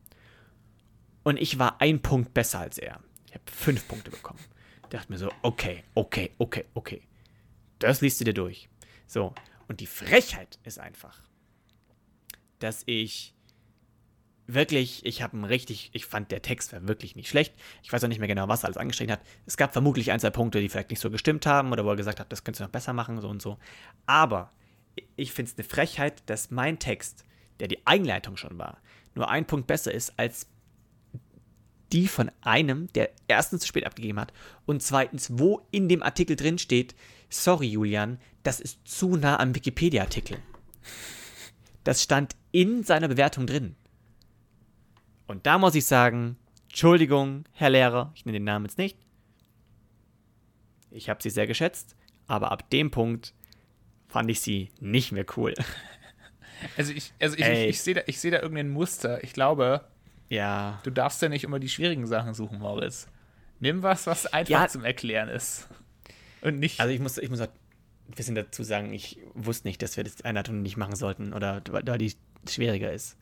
[1.23, 2.99] Und ich war ein Punkt besser als er.
[3.25, 4.39] Ich habe fünf Punkte bekommen.
[4.83, 7.01] Ich dachte mir so, okay, okay, okay, okay.
[7.79, 8.69] Das liest du dir durch.
[9.07, 9.33] So,
[9.67, 11.21] und die Frechheit ist einfach,
[12.59, 13.35] dass ich
[14.47, 17.53] wirklich, ich habe richtig, ich fand der Text war wirklich nicht schlecht.
[17.83, 19.21] Ich weiß auch nicht mehr genau, was er alles angestrichen hat.
[19.45, 21.95] Es gab vermutlich ein, zwei Punkte, die vielleicht nicht so gestimmt haben oder wo er
[21.95, 23.57] gesagt hat, das könntest du noch besser machen, so und so.
[24.05, 24.51] Aber
[25.15, 27.25] ich finde es eine Frechheit, dass mein Text,
[27.59, 28.77] der die Einleitung schon war,
[29.15, 30.47] nur ein Punkt besser ist als
[31.91, 34.33] die von einem, der erstens zu spät abgegeben hat
[34.65, 36.95] und zweitens, wo in dem Artikel drin steht,
[37.29, 40.37] sorry Julian, das ist zu nah am Wikipedia-Artikel.
[41.83, 43.75] Das stand in seiner Bewertung drin.
[45.27, 46.37] Und da muss ich sagen,
[46.69, 48.97] Entschuldigung, Herr Lehrer, ich nenne den Namen jetzt nicht.
[50.91, 51.95] Ich habe sie sehr geschätzt,
[52.27, 53.33] aber ab dem Punkt
[54.07, 55.53] fand ich sie nicht mehr cool.
[56.77, 59.21] Also ich, also ich, ich, ich sehe da, seh da irgendein Muster.
[59.23, 59.85] Ich glaube,
[60.29, 60.79] ja.
[60.83, 63.07] du darfst ja nicht immer die schwierigen Sachen suchen, Moritz.
[63.59, 64.67] Nimm was, was einfach ja.
[64.67, 65.67] zum Erklären ist.
[66.45, 66.79] Und nicht.
[66.79, 67.49] Also ich muss, ich muss ein
[68.15, 71.97] bisschen dazu sagen, ich wusste nicht, dass wir das Einleitung nicht machen sollten oder da
[71.97, 72.13] die
[72.47, 73.17] schwieriger ist.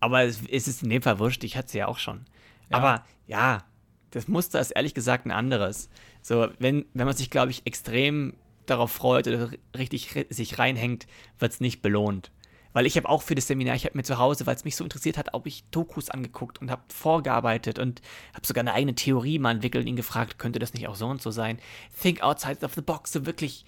[0.00, 2.26] Aber es, es, ist in dem Fall wurscht, ich hatte sie ja auch schon.
[2.70, 2.76] Ja.
[2.76, 3.64] Aber ja,
[4.10, 5.88] das Muster ist ehrlich gesagt ein anderes.
[6.22, 8.34] So, wenn, wenn man sich, glaube ich, extrem
[8.66, 11.06] darauf freut oder richtig sich reinhängt,
[11.38, 12.30] wird es nicht belohnt.
[12.72, 14.76] Weil ich habe auch für das Seminar, ich habe mir zu Hause, weil es mich
[14.76, 18.02] so interessiert hat, auch ich Dokus angeguckt und habe vorgearbeitet und
[18.34, 21.06] habe sogar eine eigene Theorie mal entwickelt und ihn gefragt, könnte das nicht auch so
[21.06, 21.58] und so sein?
[22.00, 23.64] Think outside of the box, so wirklich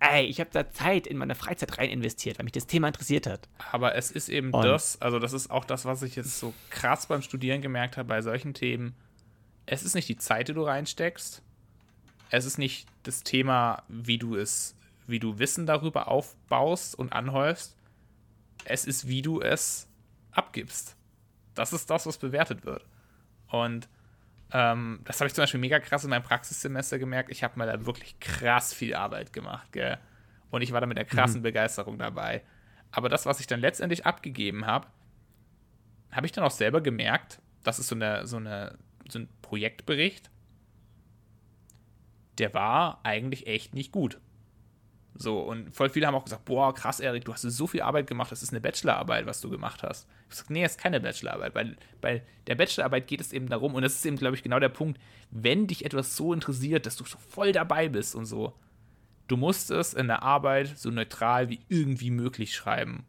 [0.00, 3.26] ey, ich habe da Zeit in meiner Freizeit rein investiert, weil mich das Thema interessiert
[3.26, 3.48] hat.
[3.72, 6.54] Aber es ist eben Und das, also das ist auch das, was ich jetzt so
[6.70, 8.94] krass beim Studieren gemerkt habe bei solchen Themen.
[9.66, 11.42] Es ist nicht die Zeit, die du reinsteckst.
[12.30, 14.74] Es ist nicht das Thema, wie du es,
[15.06, 17.76] wie du Wissen darüber aufbaust und anhäufst.
[18.64, 19.88] Es ist, wie du es
[20.30, 20.96] abgibst.
[21.54, 22.84] Das ist das, was bewertet wird.
[23.48, 23.88] Und
[24.52, 27.30] ähm, das habe ich zum Beispiel mega krass in meinem Praxissemester gemerkt.
[27.30, 29.98] Ich habe mal da wirklich krass viel Arbeit gemacht, gell?
[30.50, 31.44] Und ich war da mit der krassen mhm.
[31.44, 32.42] Begeisterung dabei.
[32.90, 34.86] Aber das, was ich dann letztendlich abgegeben habe,
[36.10, 40.30] habe ich dann auch selber gemerkt, das ist so, eine, so, eine, so ein Projektbericht,
[42.38, 44.18] der war eigentlich echt nicht gut.
[45.20, 48.06] So, und voll viele haben auch gesagt, boah, krass, Erik, du hast so viel Arbeit
[48.06, 50.08] gemacht, das ist eine Bachelorarbeit, was du gemacht hast.
[50.30, 53.74] Ich sage, nee, das ist keine Bachelorarbeit, weil bei der Bachelorarbeit geht es eben darum,
[53.74, 55.00] und das ist eben, glaube ich, genau der Punkt,
[55.32, 58.54] wenn dich etwas so interessiert, dass du so voll dabei bist und so,
[59.26, 63.04] du musst es in der Arbeit so neutral wie irgendwie möglich schreiben.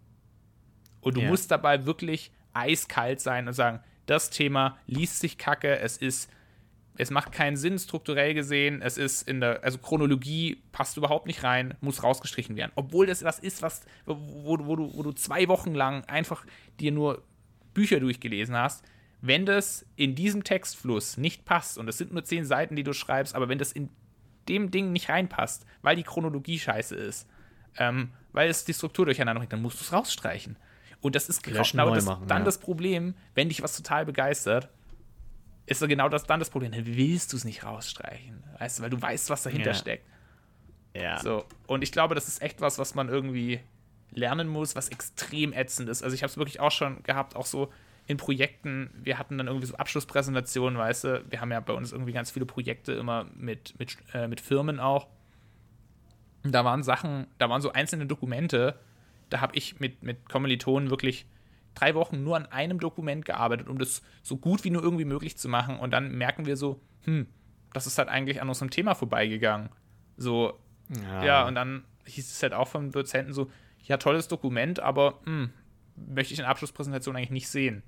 [1.02, 1.30] Und du ja.
[1.30, 6.32] musst dabei wirklich eiskalt sein und sagen, das Thema liest sich kacke, es ist
[7.00, 8.82] es macht keinen Sinn strukturell gesehen.
[8.82, 12.74] Es ist in der, also Chronologie passt überhaupt nicht rein, muss rausgestrichen werden.
[12.76, 14.18] Obwohl das was ist, was, wo,
[14.66, 16.46] wo, du, wo du zwei Wochen lang einfach
[16.78, 17.24] dir nur
[17.74, 18.84] Bücher durchgelesen hast.
[19.22, 22.92] Wenn das in diesem Textfluss nicht passt, und es sind nur zehn Seiten, die du
[22.92, 23.88] schreibst, aber wenn das in
[24.50, 27.30] dem Ding nicht reinpasst, weil die Chronologie scheiße ist,
[27.78, 30.58] ähm, weil es die Struktur durcheinander bringt, dann musst du es rausstreichen.
[31.00, 32.46] Und das ist genau das, machen, dann ja.
[32.46, 34.68] das Problem, wenn dich was total begeistert
[35.70, 36.72] ist so genau das dann das Problem.
[36.72, 39.74] Dann willst du es nicht rausstreichen, weißt du, weil du weißt, was dahinter ja.
[39.74, 40.06] steckt.
[40.96, 41.20] Ja.
[41.20, 43.60] So, und ich glaube, das ist echt was, was man irgendwie
[44.12, 46.04] lernen muss, was extrem ätzend ist.
[46.04, 47.72] Also ich habe es wirklich auch schon gehabt, auch so
[48.08, 51.92] in Projekten, wir hatten dann irgendwie so Abschlusspräsentationen, weißt du, wir haben ja bei uns
[51.92, 55.08] irgendwie ganz viele Projekte immer mit, mit, äh, mit Firmen auch.
[56.44, 58.80] Und da waren Sachen, da waren so einzelne Dokumente,
[59.30, 61.28] da habe ich mit, mit Kommilitonen wirklich
[61.76, 65.38] drei Wochen nur an einem Dokument gearbeitet, um das so gut wie nur irgendwie möglich
[65.38, 65.78] zu machen.
[65.80, 67.28] Und dann merken wir so, hm,
[67.74, 69.70] das ist halt eigentlich an unserem Thema vorbeigegangen.
[70.18, 70.60] So,
[70.90, 73.50] ja, ja und dann hieß es halt auch vom Dozenten so,
[73.84, 75.52] ja, tolles Dokument, aber hm,
[75.96, 77.84] möchte ich in der Abschlusspräsentation eigentlich nicht sehen.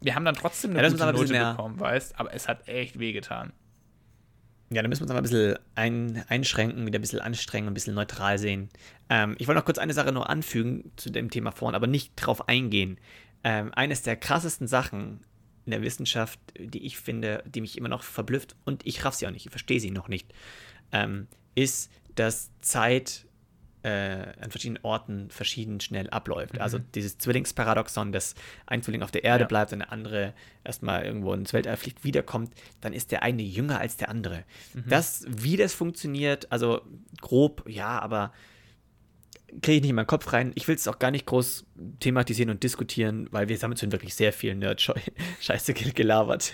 [0.00, 3.52] Wir haben dann trotzdem eine ja, gute Note bekommen, weißt, aber es hat echt wehgetan.
[4.72, 7.74] Ja, da müssen wir uns aber ein bisschen ein, einschränken, wieder ein bisschen anstrengen, ein
[7.74, 8.70] bisschen neutral sehen.
[9.10, 12.12] Ähm, ich wollte noch kurz eine Sache nur anfügen zu dem Thema vorhin, aber nicht
[12.16, 12.98] drauf eingehen.
[13.44, 15.20] Ähm, eines der krassesten Sachen
[15.66, 19.26] in der Wissenschaft, die ich finde, die mich immer noch verblüfft, und ich raff sie
[19.26, 20.32] auch nicht, ich verstehe sie noch nicht,
[20.92, 23.26] ähm, ist, dass Zeit
[23.88, 26.60] an verschiedenen Orten verschieden schnell abläuft.
[26.60, 26.82] Also Mhm.
[26.82, 28.34] Also dieses Zwillingsparadoxon, dass
[28.66, 29.48] ein Zwilling auf der Erde Ja.
[29.48, 33.78] bleibt und der andere erstmal irgendwo ins Weltall fliegt, wiederkommt, dann ist der eine jünger
[33.80, 34.44] als der andere.
[34.74, 34.84] Mhm.
[34.88, 36.80] Das, wie das funktioniert, also
[37.20, 38.32] grob, ja, aber
[39.60, 40.52] kriege ich nicht in meinen Kopf rein.
[40.54, 41.66] Ich will es auch gar nicht groß
[42.00, 46.52] thematisieren und diskutieren, weil wir haben schon wirklich sehr viel Nerd-Scheiße gelabert.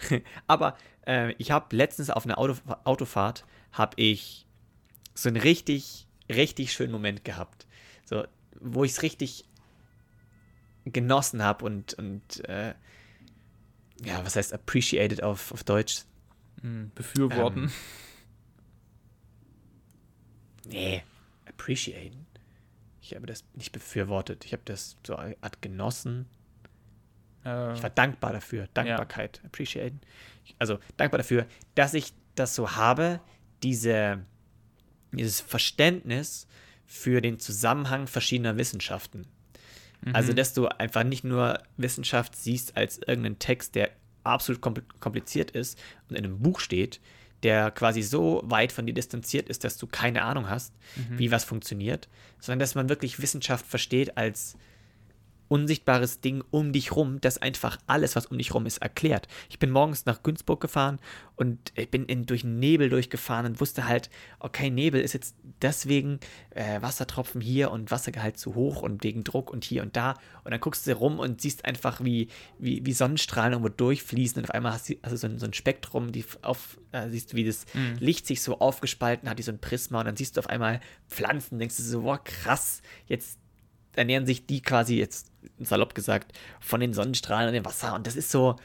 [0.46, 2.54] aber äh, ich habe letztens auf einer Auto
[2.84, 4.46] Autofahrt, habe ich
[5.14, 7.66] so einen richtig, richtig schönen Moment gehabt.
[8.04, 8.24] So,
[8.60, 9.44] wo ich es richtig
[10.84, 12.74] genossen habe und, und äh,
[14.04, 16.02] ja, was heißt appreciated auf, auf Deutsch?
[16.62, 16.90] Mhm.
[16.94, 17.64] Befürworten.
[17.64, 17.70] Ähm,
[20.64, 21.02] Nee,
[21.48, 22.26] appreciaten.
[23.00, 24.44] Ich habe das nicht befürwortet.
[24.44, 26.26] Ich habe das so eine Art genossen.
[27.44, 28.68] Äh, Ich war dankbar dafür.
[28.74, 30.00] Dankbarkeit, appreciaten.
[30.58, 33.20] Also dankbar dafür, dass ich das so habe,
[33.62, 34.24] diese,
[35.12, 36.46] dieses Verständnis
[36.86, 39.26] für den Zusammenhang verschiedener Wissenschaften.
[40.12, 40.36] Also, mhm.
[40.36, 43.90] dass du einfach nicht nur Wissenschaft siehst als irgendeinen Text, der
[44.22, 45.78] absolut kompl- kompliziert ist
[46.08, 47.00] und in einem Buch steht,
[47.42, 51.18] der quasi so weit von dir distanziert ist, dass du keine Ahnung hast, Mhm.
[51.18, 52.08] wie was funktioniert,
[52.40, 54.56] sondern dass man wirklich Wissenschaft versteht als
[55.48, 59.28] unsichtbares Ding um dich rum, das einfach alles, was um dich rum ist, erklärt.
[59.48, 60.98] Ich bin morgens nach Günzburg gefahren
[61.36, 66.18] und ich bin in, durch Nebel durchgefahren und wusste halt, okay, Nebel ist jetzt deswegen
[66.50, 70.14] äh, Wassertropfen hier und Wassergehalt zu hoch und wegen Druck und hier und da.
[70.44, 72.28] Und dann guckst du rum und siehst einfach, wie,
[72.58, 75.52] wie, wie Sonnenstrahlen irgendwo durchfließen und auf einmal hast du also so, ein, so ein
[75.52, 77.96] Spektrum, die auf, äh, siehst du, wie das Mhm.
[78.00, 80.80] Licht sich so aufgespalten hat, wie so ein Prisma und dann siehst du auf einmal
[81.08, 83.38] Pflanzen, denkst du so, boah, krass, jetzt
[83.94, 85.27] ernähren sich die quasi jetzt
[85.60, 88.56] salopp gesagt von den Sonnenstrahlen und dem Wasser und das ist so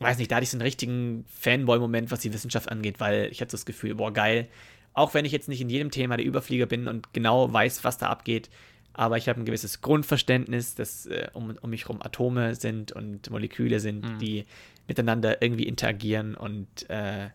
[0.00, 3.40] weiß nicht, da hatte ich so einen richtigen Fanboy-Moment, was die Wissenschaft angeht, weil ich
[3.40, 4.48] hatte so das Gefühl, boah, geil.
[4.94, 7.98] Auch wenn ich jetzt nicht in jedem Thema der Überflieger bin und genau weiß, was
[7.98, 8.48] da abgeht,
[8.92, 13.28] aber ich habe ein gewisses Grundverständnis, dass äh, um, um mich herum Atome sind und
[13.30, 14.18] Moleküle sind, Mhm.
[14.18, 14.44] die
[14.86, 17.30] miteinander irgendwie interagieren und äh,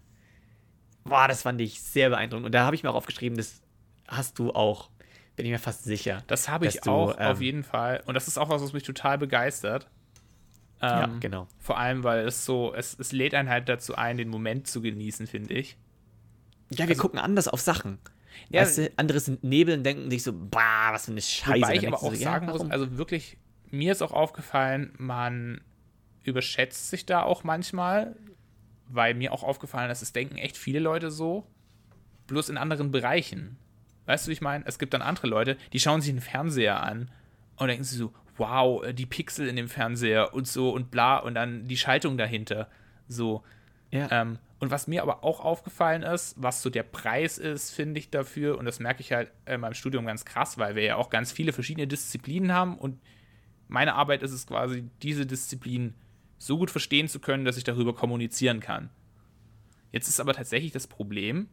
[1.03, 2.45] boah, das fand ich sehr beeindruckend.
[2.45, 3.61] Und da habe ich mir auch aufgeschrieben, das
[4.07, 4.89] hast du auch,
[5.35, 6.23] bin ich mir fast sicher.
[6.27, 8.03] Das habe ich dass du, auch auf ähm, jeden Fall.
[8.05, 9.89] Und das ist auch was, was mich total begeistert.
[10.81, 11.47] Ja, Ähm, genau.
[11.59, 14.81] Vor allem, weil es so, es, es lädt einen halt dazu ein, den Moment zu
[14.81, 15.77] genießen, finde ich.
[16.71, 17.99] Ja, wir also- gucken anders auf Sachen.
[18.49, 21.61] Ja, weißt du, andere sind Nebel und denken sich so, bah, was für eine Scheiße.
[21.61, 22.71] Wobei ich aber auch so, ja, sagen muss, warum?
[22.71, 23.37] also wirklich,
[23.69, 25.61] mir ist auch aufgefallen, man
[26.23, 28.15] überschätzt sich da auch manchmal,
[28.87, 31.45] weil mir auch aufgefallen ist, es denken echt viele Leute so,
[32.27, 33.57] bloß in anderen Bereichen.
[34.05, 34.65] Weißt du, wie ich meine?
[34.65, 37.09] Es gibt dann andere Leute, die schauen sich den Fernseher an
[37.57, 41.17] und denken sich so, wow, äh, die Pixel in dem Fernseher und so und bla
[41.17, 42.69] und dann die Schaltung dahinter.
[43.07, 43.43] So.
[43.91, 44.09] ja.
[44.11, 48.09] Ähm, und was mir aber auch aufgefallen ist, was so der Preis ist, finde ich
[48.09, 51.09] dafür, und das merke ich halt in meinem Studium ganz krass, weil wir ja auch
[51.09, 53.01] ganz viele verschiedene Disziplinen haben und
[53.67, 55.95] meine Arbeit ist es quasi, diese Disziplin
[56.37, 58.89] so gut verstehen zu können, dass ich darüber kommunizieren kann.
[59.91, 61.49] Jetzt ist aber tatsächlich das Problem,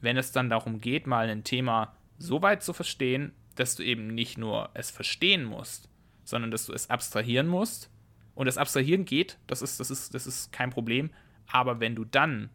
[0.00, 4.08] wenn es dann darum geht, mal ein Thema so weit zu verstehen, dass du eben
[4.08, 5.88] nicht nur es verstehen musst,
[6.24, 7.90] sondern dass du es abstrahieren musst.
[8.34, 11.10] Und das Abstrahieren geht, das ist, das ist, das ist kein Problem.
[11.46, 12.50] Aber wenn du dann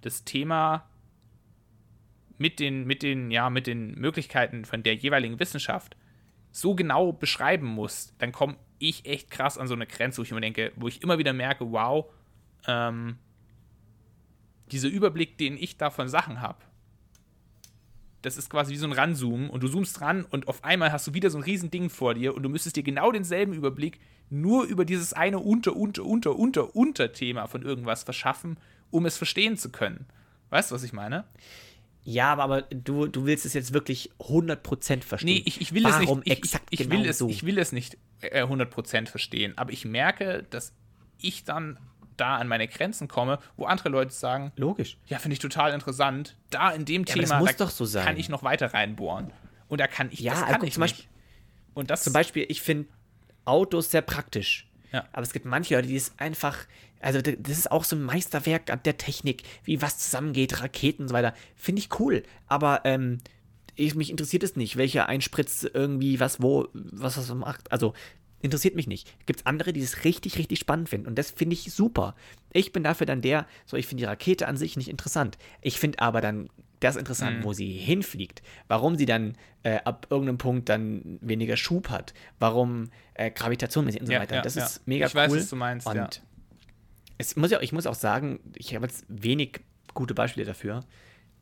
[0.00, 0.88] das Thema
[2.38, 5.96] mit den, mit den, ja, mit den Möglichkeiten von der jeweiligen Wissenschaft
[6.50, 10.32] so genau beschreiben musst, dann komme ich echt krass an so eine Grenze, wo ich
[10.32, 12.12] immer denke, wo ich immer wieder merke, wow,
[12.66, 13.16] ähm,
[14.70, 16.58] dieser Überblick, den ich da von Sachen habe,
[18.22, 21.06] das ist quasi wie so ein Ranzoomen und du zoomst ran und auf einmal hast
[21.06, 24.00] du wieder so ein riesen Ding vor dir und du müsstest dir genau denselben Überblick
[24.30, 28.56] nur über dieses eine unter, unter, unter, unter, unter Thema von irgendwas verschaffen,
[28.90, 30.06] um es verstehen zu können.
[30.50, 31.24] Weißt du, was ich meine?
[32.04, 35.34] ja, aber, aber du, du willst es jetzt wirklich 100% verstehen.
[35.34, 36.26] Nee, ich, ich will Warum es nicht.
[36.26, 37.28] Ich, exakt ich, ich, genau will es, so?
[37.28, 40.72] ich will es nicht äh, 100% verstehen, aber ich merke, dass
[41.18, 41.78] ich dann
[42.22, 44.96] da an meine Grenzen komme, wo andere Leute sagen, Logisch.
[45.06, 46.36] ja, finde ich total interessant.
[46.50, 48.04] Da in dem Ja, Thema muss da doch so sein.
[48.04, 49.32] kann ich noch weiter reinbohren.
[49.68, 50.94] Und da kann ich, Ja, das kann guck, ich zum nicht.
[50.96, 51.10] Beispiel-
[51.74, 52.88] Und das Zum Beispiel, ich finde
[53.44, 54.68] Autos sehr praktisch.
[54.92, 55.04] Ja.
[55.12, 56.58] Aber es gibt manche Leute, die es einfach,
[57.00, 61.08] also das ist auch so ein Meisterwerk an der Technik, wie was zusammengeht, Raketen und
[61.08, 61.34] so weiter.
[61.56, 62.22] Finde ich cool.
[62.46, 63.18] Aber ähm,
[63.74, 67.72] ich, mich interessiert es nicht, welcher einspritzt irgendwie was wo, was was macht.
[67.72, 67.94] Also
[68.42, 69.12] interessiert mich nicht.
[69.26, 71.06] Gibt es andere, die es richtig, richtig spannend finden.
[71.06, 72.14] Und das finde ich super.
[72.52, 75.38] Ich bin dafür dann der, so ich finde die Rakete an sich nicht interessant.
[75.60, 77.44] Ich finde aber dann das interessant, mhm.
[77.44, 78.42] wo sie hinfliegt.
[78.66, 82.12] Warum sie dann äh, ab irgendeinem Punkt dann weniger Schub hat.
[82.38, 84.36] Warum äh, Gravitation und so weiter.
[84.36, 84.64] Ja, das ja.
[84.64, 85.22] ist mega ich cool.
[85.22, 85.86] Ich weiß, was du meinst.
[85.86, 86.08] Und ja.
[87.18, 89.60] es muss ja, ich muss auch sagen, ich habe jetzt wenig
[89.94, 90.84] gute Beispiele dafür.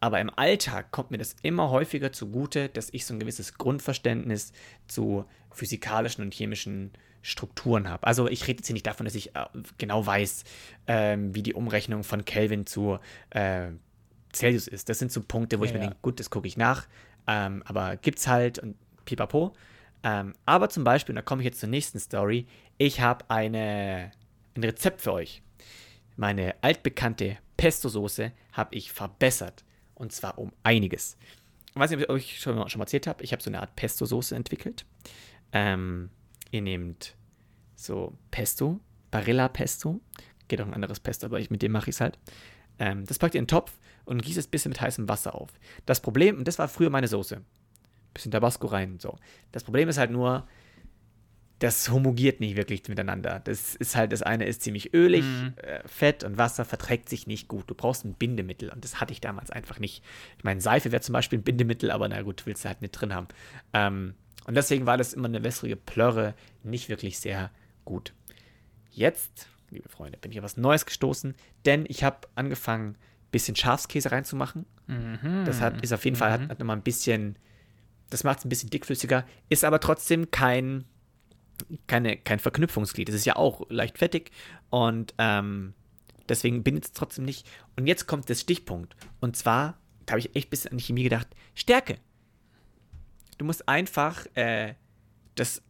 [0.00, 4.52] Aber im Alltag kommt mir das immer häufiger zugute, dass ich so ein gewisses Grundverständnis
[4.88, 6.92] zu physikalischen und chemischen
[7.22, 8.06] Strukturen habe.
[8.06, 9.44] Also ich rede jetzt hier nicht davon, dass ich äh,
[9.76, 10.44] genau weiß,
[10.86, 12.98] ähm, wie die Umrechnung von Kelvin zu
[13.30, 13.68] äh,
[14.32, 14.88] Celsius ist.
[14.88, 15.86] Das sind so Punkte, wo ja, ich mir ja.
[15.86, 16.86] denke, gut, das gucke ich nach.
[17.26, 19.52] Ähm, aber gibt's halt und pipapo.
[20.02, 22.46] Ähm, aber zum Beispiel, und da komme ich jetzt zur nächsten Story,
[22.78, 24.12] ich habe eine,
[24.56, 25.42] ein Rezept für euch.
[26.16, 29.64] Meine altbekannte Pesto-Soße habe ich verbessert.
[30.00, 31.18] Und zwar um einiges.
[31.68, 33.22] Ich weiß nicht, ob ich schon, schon mal erzählt habe.
[33.22, 34.86] Ich habe so eine Art Pesto-Soße entwickelt.
[35.52, 36.08] Ähm,
[36.50, 37.16] ihr nehmt
[37.76, 38.80] so Pesto,
[39.10, 40.00] Barilla-Pesto.
[40.48, 42.18] Geht auch ein anderes Pesto, aber ich, mit dem mache ich es halt.
[42.78, 45.34] Ähm, das packt ihr in den Topf und gießt es ein bisschen mit heißem Wasser
[45.34, 45.50] auf.
[45.84, 47.42] Das Problem, und das war früher meine Soße.
[48.14, 49.18] Bisschen Tabasco rein, so.
[49.52, 50.48] Das Problem ist halt nur,
[51.60, 53.40] das homogiert nicht wirklich miteinander.
[53.44, 55.52] Das ist halt, das eine ist ziemlich ölig, mhm.
[55.58, 57.68] äh, Fett und Wasser verträgt sich nicht gut.
[57.68, 60.02] Du brauchst ein Bindemittel und das hatte ich damals einfach nicht.
[60.38, 62.92] Ich meine, Seife wäre zum Beispiel ein Bindemittel, aber na gut, willst du halt nicht
[62.92, 63.28] drin haben.
[63.74, 64.14] Ähm,
[64.46, 67.50] und deswegen war das immer eine wässrige Plörre nicht wirklich sehr
[67.84, 68.14] gut.
[68.90, 71.34] Jetzt, liebe Freunde, bin ich auf was Neues gestoßen,
[71.66, 74.64] denn ich habe angefangen, ein bisschen Schafskäse reinzumachen.
[74.86, 75.44] Mhm.
[75.44, 76.20] Das hat, ist auf jeden mhm.
[76.20, 77.36] Fall, hat, hat nochmal ein bisschen,
[78.08, 80.86] das macht es ein bisschen dickflüssiger, ist aber trotzdem kein
[81.86, 83.08] keine, kein Verknüpfungsglied.
[83.08, 84.30] Es ist ja auch leicht fettig
[84.70, 85.74] und ähm,
[86.28, 87.46] deswegen bindet es trotzdem nicht.
[87.76, 88.96] Und jetzt kommt der Stichpunkt.
[89.20, 91.98] Und zwar, da habe ich echt ein bisschen an die Chemie gedacht, Stärke.
[93.38, 94.74] Du musst einfach äh,
[95.34, 95.62] das,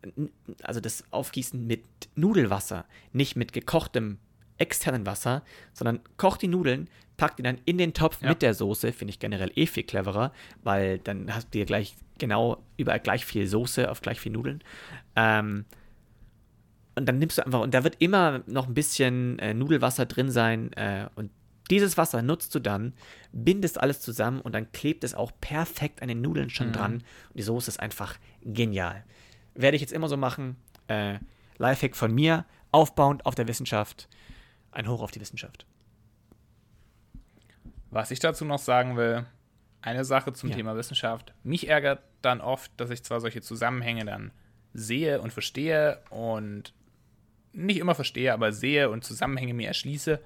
[0.62, 1.84] also das Aufgießen mit
[2.14, 4.18] Nudelwasser, nicht mit gekochtem
[4.58, 8.30] externen Wasser, sondern koch die Nudeln, pack die dann in den Topf ja.
[8.30, 10.32] mit der Soße, finde ich generell eh viel cleverer,
[10.62, 14.62] weil dann hast du dir gleich genau überall gleich viel Soße auf gleich viel Nudeln.
[15.16, 15.64] Ähm,
[16.94, 20.30] und dann nimmst du einfach, und da wird immer noch ein bisschen äh, Nudelwasser drin
[20.30, 20.72] sein.
[20.74, 21.30] Äh, und
[21.70, 22.94] dieses Wasser nutzt du dann,
[23.32, 26.72] bindest alles zusammen und dann klebt es auch perfekt an den Nudeln schon mhm.
[26.72, 26.92] dran.
[26.94, 29.04] Und die Soße ist einfach genial.
[29.54, 30.56] Werde ich jetzt immer so machen.
[30.88, 31.18] Äh,
[31.58, 34.08] Lifehack von mir, aufbauend auf der Wissenschaft.
[34.72, 35.66] Ein Hoch auf die Wissenschaft.
[37.90, 39.26] Was ich dazu noch sagen will,
[39.82, 40.56] eine Sache zum ja.
[40.56, 41.34] Thema Wissenschaft.
[41.42, 44.32] Mich ärgert dann oft, dass ich zwar solche Zusammenhänge dann
[44.72, 46.72] sehe und verstehe und
[47.52, 50.20] nicht immer verstehe, aber sehe und Zusammenhänge mir erschließe.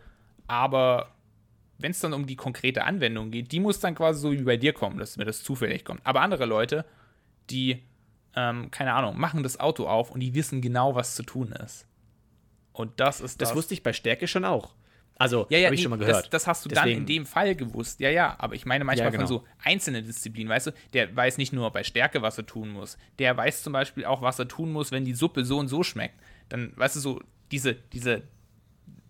[0.46, 1.14] Aber
[1.78, 4.56] wenn es dann um die konkrete Anwendung geht, die muss dann quasi so wie bei
[4.56, 6.00] dir kommen, dass mir das zufällig kommt.
[6.04, 6.84] Aber andere Leute,
[7.50, 7.82] die,
[8.36, 11.86] ähm, keine Ahnung, machen das Auto auf und die wissen genau, was zu tun ist.
[12.72, 13.50] Und das ist das.
[13.50, 14.74] Das wusste ich bei Stärke schon auch.
[15.16, 16.24] Also, ja, ja, habe ich nee, schon mal gehört.
[16.24, 16.90] Das, das hast du Deswegen.
[16.90, 18.00] dann in dem Fall gewusst.
[18.00, 19.26] Ja, ja, aber ich meine manchmal ja, genau.
[19.26, 22.70] von so einzelnen Disziplinen, weißt du, der weiß nicht nur bei Stärke, was er tun
[22.70, 22.98] muss.
[23.20, 25.84] Der weiß zum Beispiel auch, was er tun muss, wenn die Suppe so und so
[25.84, 26.18] schmeckt.
[26.48, 27.20] Dann, weißt du, so
[27.50, 28.22] diese, diese,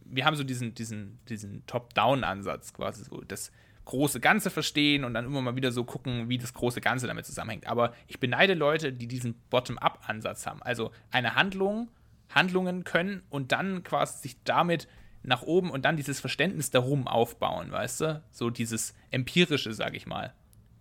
[0.04, 3.50] wir haben so diesen, diesen, diesen Top-Down-Ansatz quasi so, das
[3.84, 7.26] große Ganze verstehen und dann immer mal wieder so gucken, wie das große Ganze damit
[7.26, 7.66] zusammenhängt.
[7.66, 10.62] Aber ich beneide Leute, die diesen Bottom-up-Ansatz haben.
[10.62, 11.88] Also eine Handlung,
[12.30, 14.88] Handlungen können und dann quasi sich damit
[15.22, 18.22] nach oben und dann dieses Verständnis darum aufbauen, weißt du?
[18.30, 20.34] So dieses empirische, sag ich mal.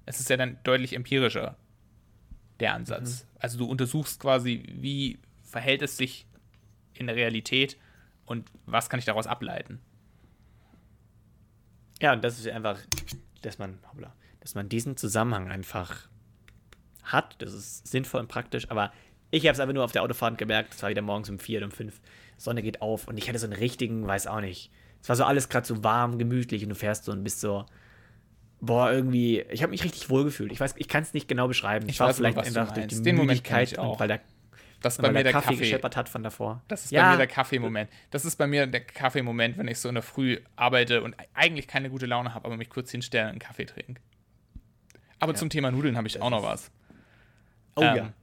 [0.05, 1.57] Es ist ja dann deutlich empirischer,
[2.59, 3.23] der Ansatz.
[3.23, 3.39] Mhm.
[3.39, 6.27] Also du untersuchst quasi, wie verhält es sich
[7.03, 7.77] in der Realität
[8.25, 9.79] und was kann ich daraus ableiten.
[12.01, 12.79] Ja, und das ist einfach,
[13.41, 16.09] dass man, hoppla, dass man diesen Zusammenhang einfach
[17.03, 17.41] hat.
[17.41, 18.91] Das ist sinnvoll und praktisch, aber
[19.31, 20.73] ich habe es einfach nur auf der Autofahrt gemerkt.
[20.73, 22.01] Es war wieder morgens um vier oder um fünf.
[22.37, 24.71] Sonne geht auf und ich hatte so einen richtigen, weiß auch nicht.
[25.01, 27.65] Es war so alles gerade so warm, gemütlich und du fährst so und bist so,
[28.61, 30.51] boah, irgendwie, ich habe mich richtig wohl gefühlt.
[30.51, 31.85] Ich weiß, ich kann es nicht genau beschreiben.
[31.87, 33.99] Ich, ich war vielleicht einfach durch die Den Müdigkeit auch.
[33.99, 34.21] weil der
[34.83, 36.61] das ist bei mir der, Kaffee, Kaffee gescheppert hat von davor.
[36.67, 37.03] Das ist ja.
[37.03, 37.89] bei mir der Kaffeemoment.
[38.11, 41.67] Das ist bei mir der Kaffeemoment, wenn ich so in der Früh arbeite und eigentlich
[41.67, 44.01] keine gute Laune habe, aber mich kurz hinstelle und einen Kaffee trinke.
[45.19, 45.37] Aber ja.
[45.37, 46.69] zum Thema Nudeln habe ich das auch noch was.
[47.75, 48.13] Oh ähm, ja.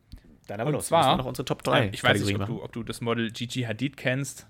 [0.48, 0.88] Dann aber los.
[0.88, 1.84] Zwar, das war noch unsere Top 3.
[1.84, 4.46] Ähm, ich weiß nicht, ob du, ob du, das Model Gigi Hadid kennst.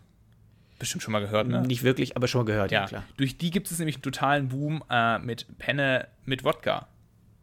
[0.80, 1.62] Bestimmt schon mal gehört, ne?
[1.62, 3.04] Nicht wirklich, aber schon mal gehört, ja, ja klar.
[3.18, 6.88] Durch die gibt es nämlich einen totalen Boom äh, mit Penne mit Wodka.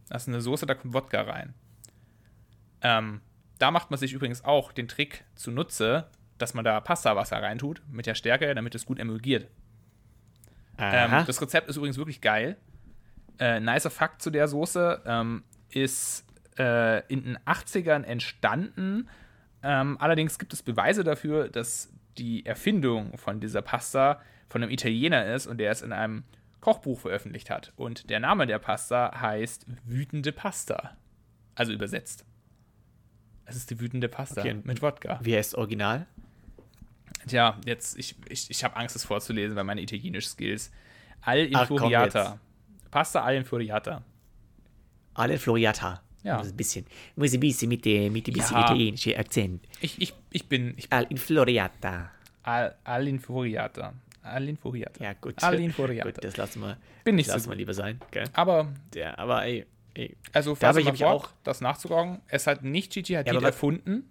[0.10, 1.54] Das ist eine Soße, da kommt Wodka rein.
[2.82, 3.22] Ähm,
[3.58, 8.06] da macht man sich übrigens auch den Trick zunutze, dass man da Pastawasser reintut mit
[8.06, 9.48] der Stärke, damit es gut emulgiert.
[10.78, 12.58] Ähm, das Rezept ist übrigens wirklich geil.
[13.40, 16.26] Äh, nicer Fakt zu der Soße ähm, ist
[16.58, 19.10] äh, in den 80ern entstanden
[19.64, 25.34] Ähm, allerdings gibt es Beweise dafür, dass die Erfindung von dieser Pasta von einem Italiener
[25.34, 26.24] ist und der es in einem
[26.62, 27.74] Kochbuch veröffentlicht hat.
[27.76, 30.96] Und der Name der Pasta heißt wütende Pasta.
[31.56, 32.26] Also übersetzt.
[33.50, 34.56] Es ist die wütende Pasta Okay.
[34.64, 35.20] mit Wodka.
[35.24, 36.06] Wie heißt Original?
[37.28, 40.72] Tja, jetzt, ich, ich, ich habe Angst, es vorzulesen, weil meine italienischen Skills.
[41.22, 42.40] Al Infuriata.
[42.92, 44.04] Pasta al Infuriata.
[45.14, 46.02] Ale Floriata.
[46.24, 46.40] Ja.
[46.42, 46.86] Ist ein bisschen.
[47.16, 48.44] Muss ein bisschen mit dem mit Ja.
[48.66, 49.66] italienischen Akzent.
[49.82, 52.12] Ich, ich, ich bin ich, Al Infloriata.
[52.44, 53.94] al, al Infuriata.
[54.24, 55.04] Al Infuriata.
[55.04, 55.42] Ja, gut.
[55.44, 56.10] Al Infuriata.
[56.12, 58.00] Gut, das lassen wir, Bin nicht das so lassen wir lieber sein.
[58.12, 58.26] Gell?
[58.34, 59.66] Aber, Der, aber ey.
[60.34, 62.22] Also Da fasse habe ich auch- das nachzugucken.
[62.28, 64.10] Es hat nicht Gigi Hadid was- erfunden.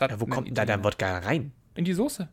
[0.00, 0.84] Ja, wo kommt denn da Italiener.
[0.84, 1.52] Wodka rein?
[1.76, 2.28] In die Soße.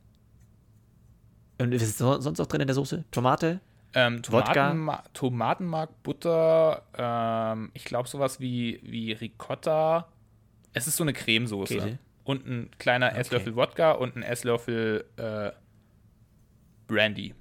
[1.59, 3.03] Und was ist so- sonst noch drin in der Soße?
[3.11, 3.59] Tomate?
[3.93, 4.53] Ähm, Wodka?
[4.53, 10.07] Tomatenma Tomatenmark, Butter, ähm, ich glaube sowas wie, wie Ricotta.
[10.73, 11.73] Es ist so eine Cremesoße.
[11.75, 11.99] Käse.
[12.23, 15.51] Und ein kleiner Esslöffel Wodka und ein Esslöffel äh,
[16.87, 17.35] Brandy.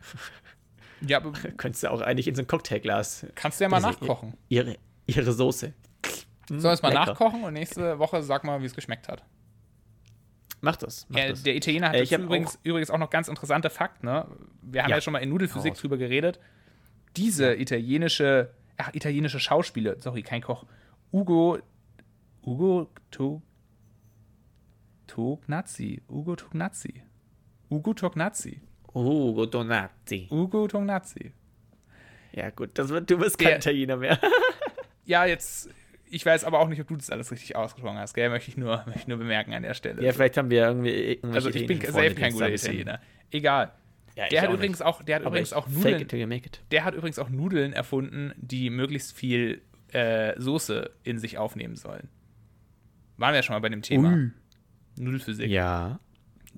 [1.06, 3.26] ja, aber Könntest du auch eigentlich in so ein Cocktailglas.
[3.34, 4.34] kannst du ja mal nachkochen.
[4.48, 4.76] Ihre,
[5.06, 5.72] ihre Soße.
[6.48, 7.06] Sollen wir es mal lecker.
[7.06, 9.22] nachkochen und nächste Woche sag mal, wie es geschmeckt hat.
[10.60, 11.06] Mach das.
[11.08, 11.42] Mach Ja, das.
[11.42, 14.26] der Italiener hat Äh, ich hab übrigens, übrigens auch noch ganz interessante Fakt, ne?
[14.62, 15.00] Wir haben ja, Ja.
[15.02, 15.80] schon mal in Nudelphysik Heraus.
[15.80, 16.40] drüber geredet.
[17.16, 20.64] Diese italienische, ach, italienische Schauspieler, sorry, kein Koch,
[21.12, 21.58] Ugo,
[22.44, 23.40] Ugo to,
[25.06, 27.02] Tognazzi, Ugo Tognazzi,
[27.70, 28.60] Ugo Tognazzi,
[28.94, 30.28] Ugo Donati.
[30.30, 31.32] Ugo Tognazzi.
[32.32, 34.18] Ja, gut, das wird, du bist Der- kein Italiener mehr.
[35.04, 35.70] Ja, jetzt,
[36.10, 38.28] ich weiß aber auch nicht, ob du das alles richtig ausgesprochen hast, gell?
[38.28, 40.04] Möchte ich nur, möchte ich nur bemerken an der Stelle.
[40.04, 41.18] ja, vielleicht haben wir irgendwie.
[41.32, 43.00] also ich bin selbst kein guter Italiener.
[43.30, 43.72] Egal.
[44.14, 44.86] Ja, Der hat auch übrigens nicht.
[44.86, 46.06] auch, der hat Aber übrigens auch Nudeln.
[46.70, 49.62] Der hat übrigens auch Nudeln erfunden, die möglichst viel
[49.92, 52.08] äh, Soße in sich aufnehmen sollen.
[53.16, 54.12] Waren wir ja schon mal bei dem Thema.
[54.12, 54.30] Ui.
[54.98, 55.48] Nudelphysik.
[55.48, 56.00] Ja.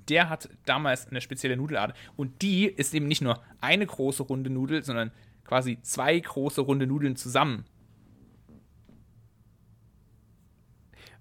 [0.09, 1.95] Der hat damals eine spezielle Nudelart.
[2.15, 5.11] Und die ist eben nicht nur eine große runde Nudel, sondern
[5.45, 7.65] quasi zwei große runde Nudeln zusammen.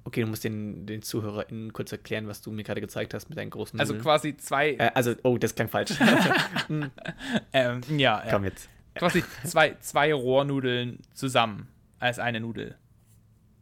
[0.05, 3.37] Okay, du musst den, den ZuhörerInnen kurz erklären, was du mir gerade gezeigt hast mit
[3.39, 4.03] deinen großen Also Nudeln.
[4.05, 4.71] quasi zwei.
[4.73, 5.91] Äh, also, oh, das klang falsch.
[7.53, 8.69] ähm, ja, Komm jetzt.
[8.95, 11.69] quasi zwei, zwei Rohrnudeln zusammen
[11.99, 12.77] als eine Nudel.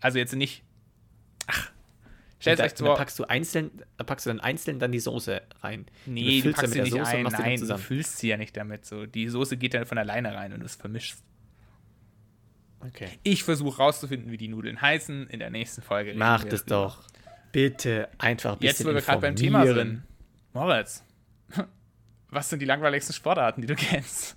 [0.00, 0.62] Also jetzt nicht.
[2.40, 2.96] Stellt da, euch da vor.
[2.96, 5.86] packst du einzeln, da packst du dann einzeln dann die Soße rein.
[6.06, 7.22] Nee, du füllst packst sie nicht Soße ein.
[7.24, 8.84] Nein, du füllst sie ja nicht damit.
[8.86, 9.06] So.
[9.06, 11.22] Die Soße geht dann von alleine rein und du es vermischst.
[12.80, 13.08] Okay.
[13.24, 15.26] Ich versuche rauszufinden, wie die Nudeln heißen.
[15.28, 16.10] In der nächsten Folge.
[16.10, 16.76] reden Mach wir das drüber.
[16.96, 17.02] doch.
[17.50, 20.02] Bitte einfach ein Jetzt, bisschen wo wir gerade beim Thema sind.
[20.52, 21.02] Moritz,
[22.30, 24.36] was sind die langweiligsten Sportarten, die du kennst?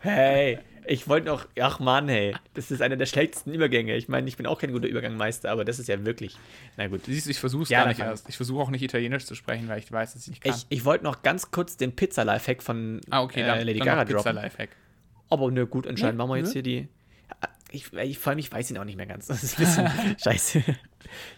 [0.00, 3.96] Hey, ich wollte noch, ach Mann, hey, das ist einer der schlechtesten Übergänge.
[3.96, 6.36] Ich meine, ich bin auch kein guter Übergangmeister, aber das ist ja wirklich,
[6.76, 7.06] na gut.
[7.06, 8.28] Du siehst, ich versuche es Ja, gar nicht erst.
[8.28, 10.54] Ich versuche auch nicht Italienisch zu sprechen, weil ich weiß, dass ich nicht kann.
[10.54, 13.88] Ich, ich wollte noch ganz kurz den Pizza-Lifehack von ah, okay, dann, äh, Lady dann
[13.88, 14.34] Gaga droppen.
[14.36, 14.70] Lifehack.
[15.28, 16.52] Aber ne, gut, anscheinend Ne, machen wir jetzt ne.
[16.54, 16.88] hier die.
[17.72, 19.26] Ich, ich, vor allem, ich weiß ihn auch nicht mehr ganz.
[19.28, 20.62] Das ist ein bisschen scheiße.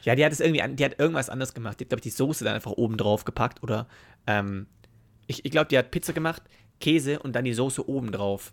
[0.03, 1.79] Ja, die hat es irgendwie, die hat irgendwas anderes gemacht.
[1.79, 3.87] Die hat, glaube ich, die Soße dann einfach oben drauf gepackt oder,
[4.27, 4.67] ähm,
[5.27, 6.43] ich, ich glaube, die hat Pizza gemacht,
[6.81, 8.53] Käse und dann die Soße oben drauf.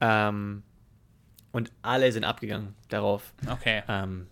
[0.00, 0.62] Ähm,
[1.52, 3.34] und alle sind abgegangen darauf.
[3.48, 3.82] Okay.
[3.88, 4.26] Ähm,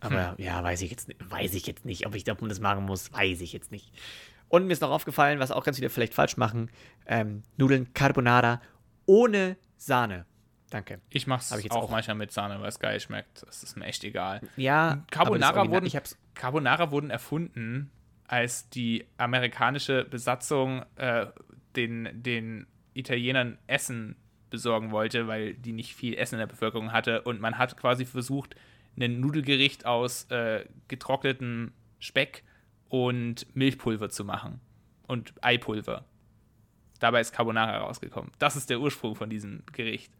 [0.00, 0.44] aber Hm.
[0.44, 3.12] ja, weiß ich jetzt, weiß ich jetzt nicht, ob ich ob man das machen muss,
[3.12, 3.92] weiß ich jetzt nicht.
[4.48, 6.70] Und mir ist noch aufgefallen, was auch ganz viele vielleicht falsch machen:
[7.06, 8.60] ähm, Nudeln Carbonara
[9.06, 10.26] ohne Sahne.
[10.70, 11.00] Danke.
[11.08, 11.90] Ich mache Hab es ich jetzt auch, auch.
[11.90, 13.44] manchmal mit Sahne, weil es geil schmeckt.
[13.46, 14.40] Das ist mir echt egal.
[14.56, 15.90] Ja, Carbonara wurden,
[16.34, 17.90] Carbonara wurden erfunden,
[18.26, 21.26] als die amerikanische Besatzung äh,
[21.76, 24.16] den, den Italienern Essen
[24.54, 27.22] besorgen wollte, weil die nicht viel Essen in der Bevölkerung hatte.
[27.22, 28.54] Und man hat quasi versucht,
[28.96, 32.44] ein Nudelgericht aus äh, getrocknetem Speck
[32.88, 34.60] und Milchpulver zu machen.
[35.06, 36.04] Und Eipulver.
[37.00, 38.30] Dabei ist Carbonara rausgekommen.
[38.38, 40.12] Das ist der Ursprung von diesem Gericht.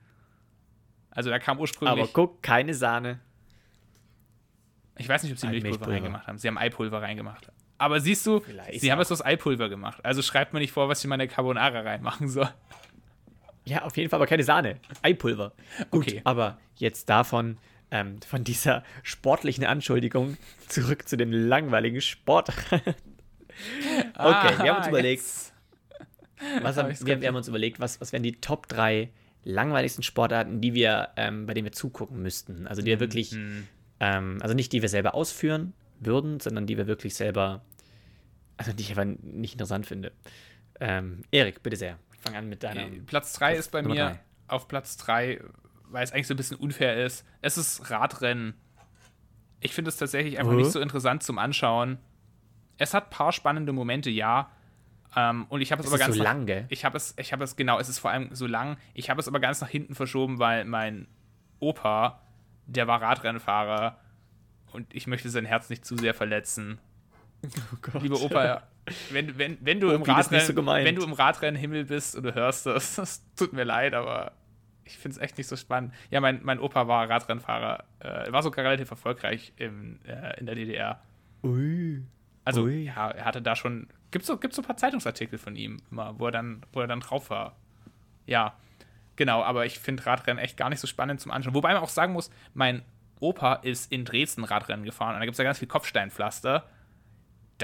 [1.11, 1.99] Also da kam ursprünglich.
[2.03, 3.21] aber guck, keine Sahne.
[4.97, 5.93] Ich weiß nicht, ob sie Milchpulver, Milchpulver.
[5.93, 6.39] reingemacht haben.
[6.39, 7.51] Sie haben Eipulver reingemacht.
[7.79, 9.03] Aber siehst du, Vielleicht sie haben auch.
[9.03, 10.05] es aus Eipulver gemacht.
[10.05, 12.49] Also schreibt mir nicht vor, was ich in meine Carbonara reinmachen soll.
[13.67, 14.77] Ja, auf jeden Fall, aber keine Sahne.
[15.03, 15.53] Eipulver.
[15.91, 16.21] Gut, Okay.
[16.25, 17.59] aber jetzt davon,
[17.91, 20.37] ähm, von dieser sportlichen Anschuldigung
[20.69, 22.49] zurück zu den langweiligen Sport.
[22.71, 25.53] okay, wir haben uns Ah, überlegt, jetzt.
[26.63, 29.11] Was Hab haben, wir, wir haben uns überlegt, was, was wären die Top 3
[29.45, 32.67] langweiligsten Sportarten, die wir, ähm, bei denen wir zugucken müssten.
[32.67, 33.69] Also die wir wirklich, Mhm.
[34.01, 37.63] ähm, also nicht die wir selber ausführen würden, sondern die wir wirklich selber,
[38.57, 40.13] also die ich aber nicht interessant finde.
[40.81, 41.99] Ähm, Erik, bitte sehr.
[42.25, 42.83] Fang an mit deiner.
[42.83, 44.21] Äh, Platz 3 ist bei Nummer mir drei.
[44.49, 45.41] auf Platz 3,
[45.91, 47.25] weil es eigentlich so ein bisschen unfair ist.
[47.43, 48.55] Es ist Radrennen
[49.61, 50.59] Ich finde es tatsächlich einfach Mhm.
[50.59, 51.97] nicht so interessant zum Anschauen.
[52.77, 54.51] Es hat ein paar spannende Momente, ja.
[55.17, 56.67] Ähm, und ich habe es aber ganz so nach- lang, gell?
[56.69, 58.77] Ich habe es, ich habe es genau, es ist vor allem so lang.
[58.95, 61.07] Ich habe es aber ganz nach hinten verschoben, weil mein
[61.61, 62.21] Opa,
[62.67, 63.99] der war Radrennfahrer
[64.73, 66.79] und ich möchte sein Herz nicht zu sehr verletzen.
[67.73, 68.03] Oh Gott.
[68.03, 68.63] Liebe Opa,
[69.11, 72.25] wenn, wenn, wenn, du im ist nicht Radrennen, so wenn du im Radrennenhimmel bist und
[72.25, 74.33] du hörst das, das tut mir leid, aber
[74.85, 75.95] ich finde es echt nicht so spannend.
[76.11, 80.55] Ja, mein, mein Opa war Radrennfahrer, äh, war sogar relativ erfolgreich im, äh, in der
[80.55, 81.01] DDR.
[81.43, 82.03] Ui.
[82.45, 82.85] Also, Ui.
[82.85, 83.89] ja, er hatte da schon.
[84.11, 86.87] Gibt so, gibt's so ein paar Zeitungsartikel von ihm, immer, wo er dann, wo er
[86.87, 87.57] dann drauf war.
[88.27, 88.55] Ja,
[89.17, 91.55] genau, aber ich finde Radrennen echt gar nicht so spannend zum Anschauen.
[91.55, 92.83] Wobei man auch sagen muss, mein
[93.21, 96.69] Opa ist in Dresden Radrennen gefahren und da gibt es ja ganz viel Kopfsteinpflaster.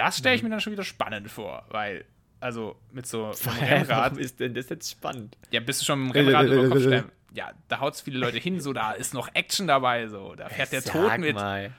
[0.01, 0.37] Das stelle Mhm.
[0.37, 2.05] ich mir dann schon wieder spannend vor, weil,
[2.41, 5.37] also mit so einem Rennrad, Warum ist denn das jetzt spannend?
[5.51, 7.05] ja, bist du schon mit dem Rennrad über Kopfstein.
[7.33, 10.49] Ja, da haut es viele Leute hin, so, da ist noch Action dabei, so, da
[10.49, 11.35] fährt der Sag Tod mit.
[11.37, 11.73] mal.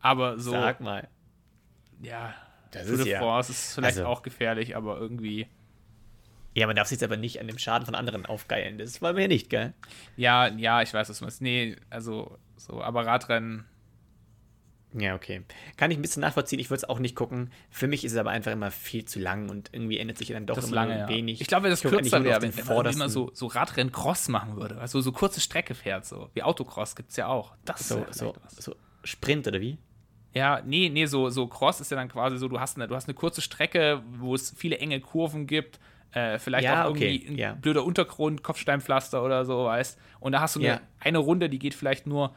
[0.00, 1.08] Aber so, Sag mal.
[2.02, 2.34] ja,
[2.72, 3.18] Das Tour ist ja.
[3.20, 5.46] France ist vielleicht also- auch gefährlich, aber irgendwie.
[6.54, 8.76] Ja, man darf sich jetzt aber nicht an dem Schaden von anderen aufgeilen.
[8.76, 9.72] Das wollen wir ja nicht, gell?
[10.16, 11.40] Ja, ja, ich weiß, was du meinst.
[11.40, 13.64] Nee, also so, aber Radrennen,
[14.94, 15.42] Ja, okay.
[15.76, 16.58] Kann ich ein bisschen nachvollziehen.
[16.58, 17.50] Ich würde es auch nicht gucken.
[17.70, 20.46] Für mich ist es aber einfach immer viel zu lang und irgendwie ändert sich dann
[20.46, 21.08] doch das immer lange, ja.
[21.08, 21.40] wenig.
[21.40, 24.78] Ich glaube, wenn das eigentlich kürzer wäre, wenn, wenn man so, so Radrennen-Cross machen würde.
[24.78, 26.30] Also so kurze Strecke fährt, so.
[26.34, 27.54] Wie Autocross gibt's ja auch.
[27.64, 28.74] Das so, wär so, so
[29.04, 29.78] Sprint oder wie?
[30.34, 32.94] Ja, nee, nee, so, so Cross ist ja dann quasi so, du hast eine, du
[32.94, 35.78] hast eine kurze Strecke, wo es viele enge Kurven gibt,
[36.12, 37.52] äh, vielleicht Ja, auch okay, irgendwie ein ja.
[37.54, 39.98] blöder Untergrund, Kopfsteinpflaster oder so, weißt.
[40.20, 40.80] Und da hast du eine, Ja.
[41.00, 42.34] eine Runde, die geht vielleicht nur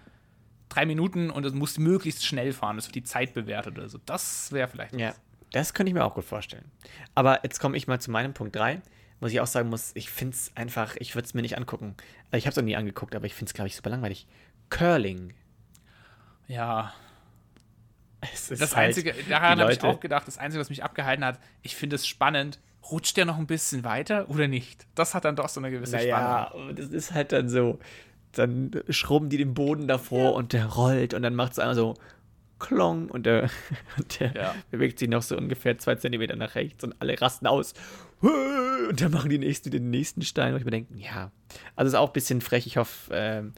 [0.69, 3.99] drei Minuten und du musst möglichst schnell fahren, das wird die Zeit bewertet oder so.
[4.05, 5.21] Das wäre vielleicht Ja, was.
[5.51, 6.71] das könnte ich mir auch gut vorstellen.
[7.13, 8.81] Aber jetzt komme ich mal zu meinem Punkt 3.
[9.21, 11.95] Muss ich auch sagen muss, ich finde es einfach, ich würde es mir nicht angucken.
[12.31, 14.27] Also Ich habe es auch nie angeguckt, aber ich finde es, glaube ich, super langweilig.
[14.69, 15.33] Curling.
[16.47, 16.93] Ja,
[18.33, 21.23] Es ist Das halt, Einzige, daran habe ich auch gedacht, das Einzige, was mich abgehalten
[21.23, 22.59] hat, ich finde es spannend,
[22.91, 24.85] rutscht der noch ein bisschen weiter oder nicht?
[24.95, 26.63] Das hat dann doch so eine gewisse Naja, Spannung.
[26.69, 27.79] aber das ist halt dann so.
[28.37, 31.93] Dann schrubben die den Boden davor und der rollt und dann macht es einmal so
[32.59, 33.49] klong und der,
[33.97, 34.55] und der Ja.
[34.71, 37.73] bewegt sich noch so ungefähr zwei Zentimeter nach rechts und alle rasten aus.
[38.21, 41.31] Und dann machen die nächsten den nächsten Stein, wo ich mir denke, ja.
[41.75, 42.65] Also ist auch ein bisschen frech.
[42.65, 43.53] Ich hoffe, ähm,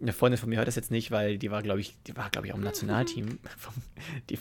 [0.00, 2.30] eine Freundin von mir hört das jetzt nicht, weil die war, glaube ich, die war,
[2.30, 3.38] glaube ich, auch im Nationalteam.
[4.30, 4.38] Die,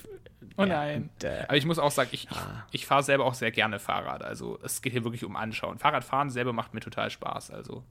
[0.57, 1.03] Oh ja, nein.
[1.16, 2.66] Und, äh, Aber ich muss auch sagen, ich, Ja.
[2.72, 4.22] ich, ich fahre selber auch sehr gerne Fahrrad.
[4.24, 5.78] Also es geht hier wirklich um Anschauen.
[5.80, 7.51] Fahrradfahren selber macht mir total Spaß.
[7.51, 7.84] Also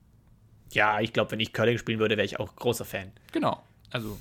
[0.70, 3.12] ja, ich glaube, wenn ich Curling spielen würde, wäre ich auch großer Fan.
[3.32, 3.62] genau.
[3.92, 4.18] Also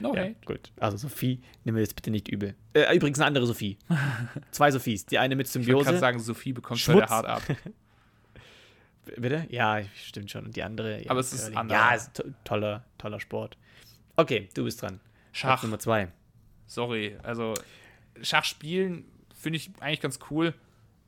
[0.00, 0.72] no Ja, gut.
[0.80, 2.54] Also Sophie, nimm mir jetzt bitte nicht übel.
[2.74, 3.78] Äh, übrigens eine andere Sophie.
[4.50, 5.06] Zwei Sophies.
[5.06, 5.84] Die eine mit Ich Symbiose.
[5.84, 7.08] gerade sagen, Sophie bekommt Schmutz.
[7.10, 7.42] hart ab.
[9.16, 9.46] Bitte?
[9.50, 10.46] Ja, stimmt schon.
[10.46, 11.02] Und die andere.
[11.02, 11.58] Ja, Aber es ist Curling.
[11.58, 11.78] anderer.
[11.78, 13.56] Ja, ist to toller, toller Sport.
[14.16, 15.00] Okay, du bist dran.
[15.32, 15.48] Schach.
[15.50, 16.08] Platz Nummer zwei.
[16.66, 17.16] Sorry.
[17.22, 17.54] Also
[18.22, 19.04] Schach spielen
[19.38, 20.54] finde ich eigentlich ganz cool.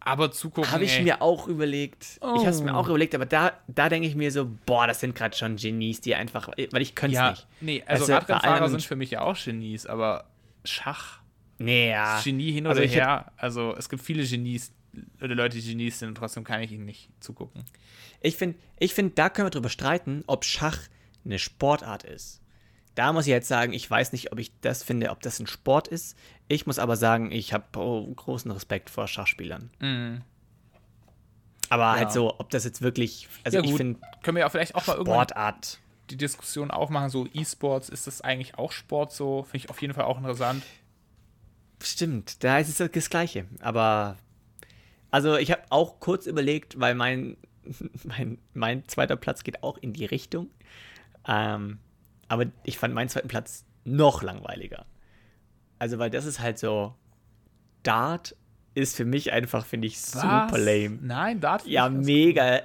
[0.00, 0.70] Aber zugucken.
[0.70, 1.02] Habe ich ey.
[1.02, 2.04] mir auch überlegt.
[2.20, 2.76] Ich habe es mir Oh.
[2.76, 6.00] auch überlegt, aber da, da denke ich mir so, boah, das sind gerade schon Genies,
[6.00, 7.46] die einfach, weil ich könnte es Ja, nicht.
[7.60, 10.26] nee, also Weißt Radrennfahrer sind für mich ja auch Genies, aber
[10.64, 11.20] Schach,
[11.58, 12.20] Nee, ja.
[12.22, 14.72] Genie hin Also oder hätt- her, also es gibt viele Genies
[15.22, 17.64] oder Leute, die Genies sind und trotzdem kann ich ihnen nicht zugucken.
[18.20, 20.78] Ich finde, ich find, da können wir drüber streiten, ob Schach
[21.24, 22.40] eine Sportart ist.
[22.96, 25.46] Da muss ich jetzt sagen, ich weiß nicht, ob ich das finde, ob das ein
[25.46, 26.16] Sport ist.
[26.48, 29.70] Ich muss aber sagen, ich habe oh, großen Respekt vor Schachspielern.
[31.68, 34.74] Aber halt so, ob das jetzt wirklich, also ja, ich finde können wir ja vielleicht
[34.74, 35.78] auch mal Sportart.
[36.08, 39.42] die Diskussion aufmachen, so E-Sports, ist das eigentlich auch Sport so?
[39.42, 40.62] Finde ich auf jeden Fall auch interessant.
[41.82, 43.44] Stimmt, da ist es das Gleiche.
[43.60, 44.16] Aber,
[45.10, 47.36] also ich habe auch kurz überlegt, weil mein,
[48.04, 50.48] mein, mein zweiter Platz geht auch in die Richtung.
[51.28, 51.78] Ähm,
[52.28, 54.86] aber ich fand meinen zweiten Platz noch langweiliger.
[55.78, 56.94] Also, weil das ist halt so,
[57.82, 58.34] Dart
[58.74, 60.58] ist für mich einfach, finde ich, super Was?
[60.58, 60.98] lame.
[61.00, 61.62] Nein, Dart.
[61.62, 62.60] find Ja, mega.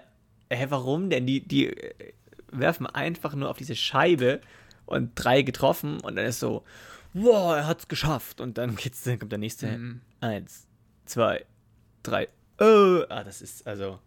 [0.50, 1.26] Hä, warum denn?
[1.26, 2.14] Die, die äh,
[2.52, 4.42] werfen einfach nur auf diese Scheibe
[4.86, 6.64] und drei getroffen und dann ist so,
[7.14, 8.42] wow, er hat's geschafft.
[8.42, 9.68] Und dann, geht's, dann kommt der nächste.
[9.68, 10.02] Mhm.
[10.20, 10.68] Eins,
[11.06, 11.46] zwei,
[12.04, 12.28] drei.
[12.60, 14.00] Oh, ah, das ist, also,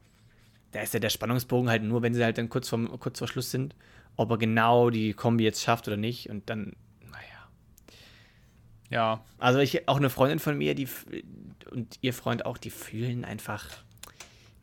[0.73, 3.29] da ist ja der Spannungsbogen halt nur, wenn sie halt dann kurz, vorm, kurz vor
[3.29, 3.75] Schluss sind,
[4.17, 6.31] ob er genau die Kombi jetzt schafft oder nicht.
[6.31, 7.49] Und dann, naja.
[8.91, 10.89] Ja, Also ich auch eine Freundin von mir, die
[11.71, 13.67] und ihr Freund auch, die fühlen einfach,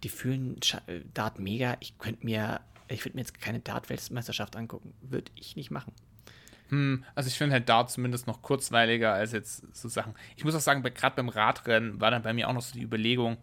[0.04, 1.78] die fühlen äh, Dart mega.
[1.80, 4.94] Ich könnte mir, ich würde mir jetzt keine Dart-Weltmeisterschaft angucken.
[5.02, 5.94] Würde ich nicht machen.
[6.70, 10.16] Hm, also ich finde halt Dart zumindest noch kurzweiliger als jetzt so Sachen.
[10.38, 12.84] Ich muss auch sagen, gerade beim Radrennen war dann bei mir auch noch so die
[12.84, 13.38] Überlegung,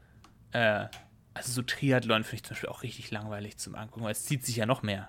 [0.52, 0.86] äh,
[1.34, 4.44] also so Triathlon finde ich zum Beispiel auch richtig langweilig zum Angucken, weil es zieht
[4.44, 5.08] sich ja noch mehr.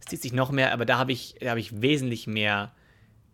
[0.00, 2.72] Es zieht sich noch mehr, aber da habe ich, da hab ich wesentlich mehr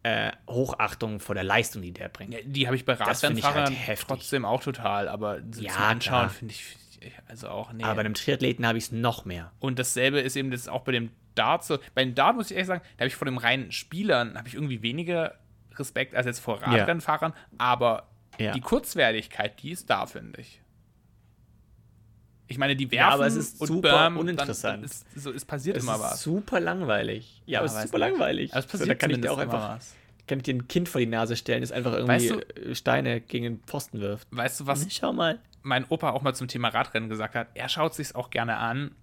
[0.03, 2.35] äh, Hochachtung vor der Leistung, die der bringt.
[2.35, 4.07] Ja, die habe ich bei halt Radrennfahrern heftig.
[4.09, 6.77] trotzdem auch total, aber Ja, zum Anschauen finde ich,
[7.29, 7.83] also auch, nee.
[7.85, 9.53] Aber bei einem Triathleten habe ich es noch mehr.
[9.61, 11.79] Und dasselbe ist eben das auch bei dem Dart so.
[11.95, 14.49] Bei dem Dart muss ich ehrlich sagen, da habe ich vor den reinen Spielern habe
[14.49, 15.35] ich irgendwie weniger
[15.77, 18.09] Respekt als jetzt vor Radrennfahrern, aber
[18.39, 18.53] Ja.
[18.53, 20.61] die Kurzweiligkeit, die ist da, finde ich.
[22.47, 24.77] Ich meine, die werfen Ja, aber es ist und super Bam, uninteressant.
[24.79, 26.23] Dann, ist, so, es passiert Es immer ist was.
[26.23, 27.43] super langweilig.
[27.47, 28.11] Ja, aber es ist super nicht.
[28.11, 28.53] langweilig.
[28.53, 29.95] Aber es So, passiert da kann ich dir auch einfach, was.
[30.27, 33.21] kann ich dir ein Kind vor die Nase stellen, das einfach irgendwie Weißt äh, Steine
[33.23, 34.29] gegen den Pfosten wirft.
[34.31, 35.39] Weißt du, was Schau mal.
[35.63, 37.49] mein Opa auch mal zum Thema Radrennen gesagt hat?
[37.55, 38.95] Er schaut sich auch gerne an,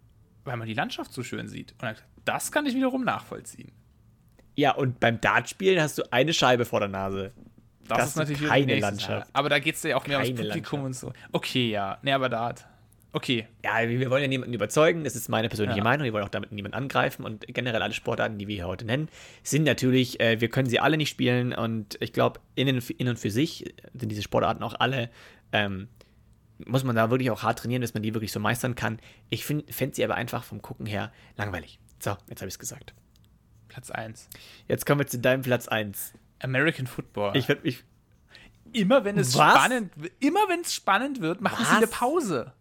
[0.44, 1.72] weil man die Landschaft so schön sieht.
[1.74, 3.72] Und er gesagt, das kann ich wiederum nachvollziehen.
[4.56, 7.32] Ja, und beim Dartspielen hast du eine Scheibe vor der Nase.
[7.88, 9.26] Das, Das ist natürlich ist keine Landschaft.
[9.26, 9.30] Sache.
[9.34, 11.12] Aber da geht es ja auch mehr ums Keine Publikum und so.
[11.32, 11.98] Okay, ja.
[12.04, 12.68] Nee, aber Dart.
[13.14, 13.46] Okay.
[13.64, 15.84] Ja, wir wollen ja niemanden überzeugen, das ist meine persönliche Ja.
[15.84, 18.86] Meinung, wir wollen auch damit niemanden angreifen und generell alle Sportarten, die wir hier heute
[18.86, 19.10] nennen,
[19.44, 23.20] sind natürlich, äh, wir können sie alle nicht spielen und ich glaube, innen, in und
[23.20, 25.10] für sich sind diese Sportarten auch alle,
[25.52, 25.90] ähm,
[26.66, 29.00] muss man da wirklich auch hart trainieren, dass man die wirklich so meistern kann.
[29.30, 31.80] Ich fände sie aber einfach vom Gucken her langweilig.
[32.00, 32.94] So, jetzt habe ich es gesagt.
[33.68, 34.30] Platz 1.
[34.68, 36.14] Jetzt kommen wir zu deinem Platz 1.
[36.40, 37.36] American Football.
[37.36, 37.84] Ich mich.
[38.74, 39.54] immer wenn es Was?
[39.56, 41.78] spannend immer wenn es spannend wird, machen sie Was?
[41.78, 42.54] eine Pause.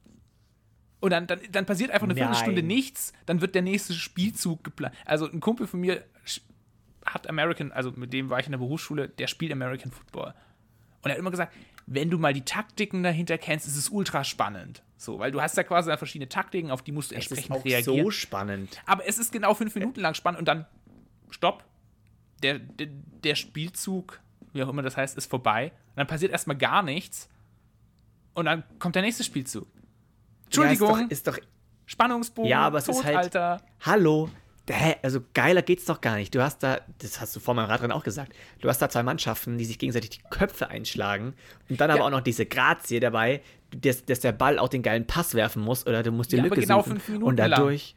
[1.01, 2.24] Und dann, dann, dann passiert einfach eine Nein.
[2.24, 4.94] Viertelstunde nichts, dann wird der nächste Spielzug geplant.
[5.07, 6.05] Also ein Kumpel von mir
[7.07, 10.34] hat American, also mit dem war ich in der Berufsschule, der spielt American Football.
[11.03, 11.55] Und er hat immer gesagt,
[11.86, 14.82] wenn du mal die Taktiken dahinter kennst, ist es ultra spannend.
[14.96, 17.57] So, weil du hast ja quasi verschiedene Taktiken, auf die musst du Es ist entsprechend
[17.57, 18.05] auch reagieren.
[18.05, 18.82] so spannend.
[18.84, 20.66] Aber es ist genau fünf Minuten lang spannend und dann
[21.30, 21.64] stopp.
[22.42, 22.88] Der, der,
[23.24, 24.20] der Spielzug,
[24.53, 25.72] wie auch immer das heißt, ist vorbei.
[25.90, 27.28] Und dann passiert erstmal gar nichts.
[28.34, 29.66] Und dann kommt der nächste Spielzug.
[30.51, 31.48] Entschuldigung, Ja, ist doch, ist doch
[31.86, 33.62] Spannungsbogen, Ja, aber es ist halt- Todalter.
[33.80, 34.28] Hallo.
[34.68, 36.32] Hä, also geiler geht's doch gar nicht.
[36.32, 39.03] Du hast da, das hast du vor meinem Radrennen auch gesagt, du hast da zwei
[39.03, 41.34] Mannschaften, die sich gegenseitig die Köpfe einschlagen
[41.68, 42.07] und dann aber Ja.
[42.07, 43.42] auch noch diese Grazie dabei,
[43.76, 46.42] dass, dass der Ball auch den geilen Pass werfen muss oder du musst die Ja,
[46.42, 47.96] aber Lücke genau suchen fünf Minuten und dadurch.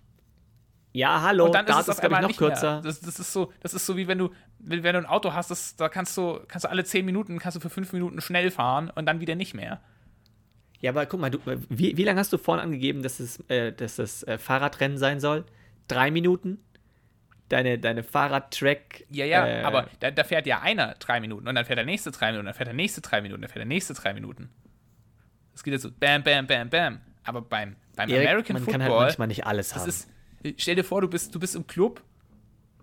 [0.93, 2.81] Ja, hallo, Und dann da ist es glaube ich noch kürzer.
[2.83, 4.29] Das, das, ist so, das ist so wie wenn du,
[4.59, 7.37] wenn, wenn du ein Auto hast, das, da kannst du, kannst du alle zehn Minuten,
[7.39, 9.81] kannst du für fünf Minuten schnell fahren und dann wieder nicht mehr.
[10.83, 13.71] Ja, aber guck mal, du, wie, wie lange hast du vorhin angegeben, dass es, äh,
[13.71, 15.45] dass das äh, Fahrradrennen sein soll?
[15.87, 16.59] Drei Minuten?
[17.47, 19.05] Deine, deine Fahrradtrack.
[19.09, 21.85] Ja, ja, äh, aber da, da fährt ja einer drei Minuten und dann fährt der
[21.85, 24.49] nächste drei Minuten, dann fährt der nächste drei Minuten, dann fährt der nächste drei Minuten.
[25.53, 26.99] Das geht jetzt so bam, bam, bam, bam.
[27.23, 29.87] Aber beim, beim Erik, American man Football, kann halt manchmal nicht alles haben.
[29.87, 30.09] ist,
[30.57, 32.03] stell dir vor, du bist, du bist im Club,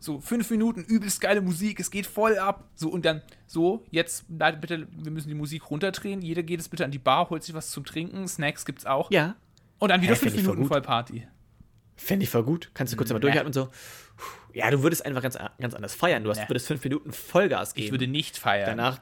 [0.00, 2.68] so fünf Minuten, übelst geile Musik, es geht voll ab.
[2.74, 6.84] So, und dann, so, jetzt, bitte, wir müssen die Musik runterdrehen, jeder geht jetzt bitte
[6.84, 9.10] an die Bar, holt sich was zum Trinken, Snacks gibt's auch.
[9.10, 9.36] ja,
[9.78, 10.68] Und dann wieder Hä, fünf voll Minuten gut.
[10.68, 11.26] voll Party.
[11.96, 12.70] Fände ich voll gut.
[12.72, 13.20] Kannst du kurz mal Nee.
[13.22, 13.68] durchatmen und so.
[14.54, 16.24] Ja, du würdest einfach ganz, ganz anders feiern.
[16.24, 16.48] Du hast, Nee.
[16.48, 17.84] würdest fünf Minuten Vollgas geben.
[17.86, 18.66] Ich würde nicht feiern.
[18.76, 19.00] danach.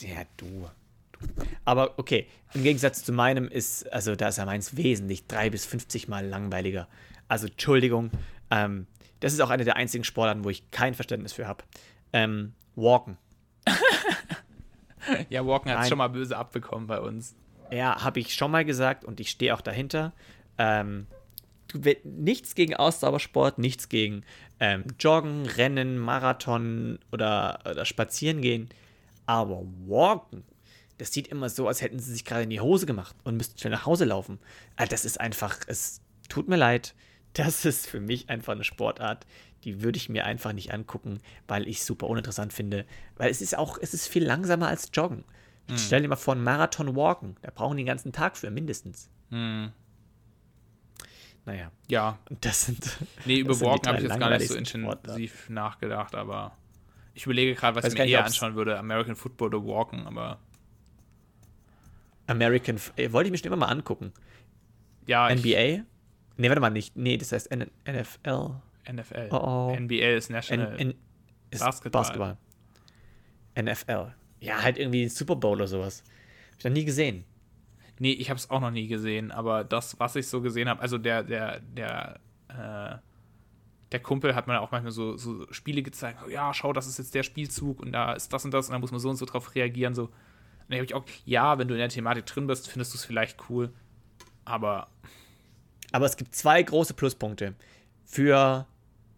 [0.00, 0.68] Ja, du.
[1.12, 1.28] du.
[1.64, 5.64] Aber okay, im Gegensatz zu meinem ist, also da ist ja meins wesentlich drei bis
[5.66, 6.88] 50 Mal langweiliger.
[7.28, 8.10] Also Entschuldigung,
[8.50, 8.86] ähm,
[9.20, 11.64] das ist auch eine der einzigen Sportarten, wo ich kein Verständnis für habe.
[12.12, 13.18] Ähm, Walken.
[15.28, 15.88] ja, Walken hat Nein.
[15.88, 17.34] schon mal böse abbekommen bei uns.
[17.70, 20.12] Ja, habe ich schon mal gesagt und ich stehe auch dahinter.
[20.58, 21.06] Ähm,
[22.04, 24.24] nichts gegen Ausdauersport, nichts gegen
[24.58, 28.68] ähm, Joggen, Rennen, Marathon oder, oder Spazieren gehen.
[29.26, 30.42] Aber Walken,
[30.98, 33.58] das sieht immer so, als hätten sie sich gerade in die Hose gemacht und müssten
[33.58, 34.38] schnell nach Hause laufen.
[34.76, 36.94] Das ist einfach, es tut mir leid.
[37.32, 39.26] Das ist für mich einfach eine Sportart,
[39.64, 42.86] die würde ich mir einfach nicht angucken, weil ich es super uninteressant finde.
[43.16, 45.24] Weil es ist auch, es ist viel langsamer als Joggen.
[45.76, 47.36] Stell dir mal vor, einen Marathon walken.
[47.42, 49.08] Da brauchen die den ganzen Tag für, mindestens.
[49.30, 49.70] Hm.
[51.46, 52.98] Naja, Ja, und das sind.
[53.24, 56.56] Nee, über Walken habe ich jetzt gar nicht so intensiv nachgedacht, aber
[57.14, 60.38] ich überlege gerade, was Weiß ich mir eher anschauen würde: American Football oder Walken, aber
[62.26, 62.78] American.
[62.96, 64.12] Äh, Wollte ich mir schon immer mal angucken.
[65.06, 65.84] ja, ich, NBA?
[66.40, 66.96] Nee, warte mal, nicht.
[66.96, 68.54] Nee, das heißt N NFL.
[68.90, 69.28] NFL.
[69.30, 69.36] Oh,
[69.72, 69.76] oh.
[69.78, 70.80] NBA ist N National.
[70.80, 70.94] N
[71.50, 72.00] ist Basketball.
[72.00, 72.36] Basketball.
[73.60, 74.14] NFL.
[74.40, 76.02] Ja, halt irgendwie Super Bowl oder sowas.
[76.52, 77.24] Hab ich noch nie gesehen.
[77.98, 80.80] nee, ich habe es auch noch nie gesehen, aber das, was ich so gesehen habe,
[80.80, 82.96] also der, der, der, äh,
[83.92, 87.14] der Kumpel hat mir auch manchmal so, so Spiele gezeigt, ja, schau, das ist jetzt
[87.14, 89.26] der Spielzug und da ist das und das und da muss man so und so
[89.26, 89.94] drauf reagieren.
[89.94, 90.04] So.
[90.04, 90.12] Und
[90.68, 93.04] dann habe ich auch, ja, wenn du in der Thematik drin bist, findest du es
[93.04, 93.74] vielleicht cool,
[94.46, 94.88] aber
[95.92, 97.54] Aber es gibt zwei große Pluspunkte
[98.04, 98.66] für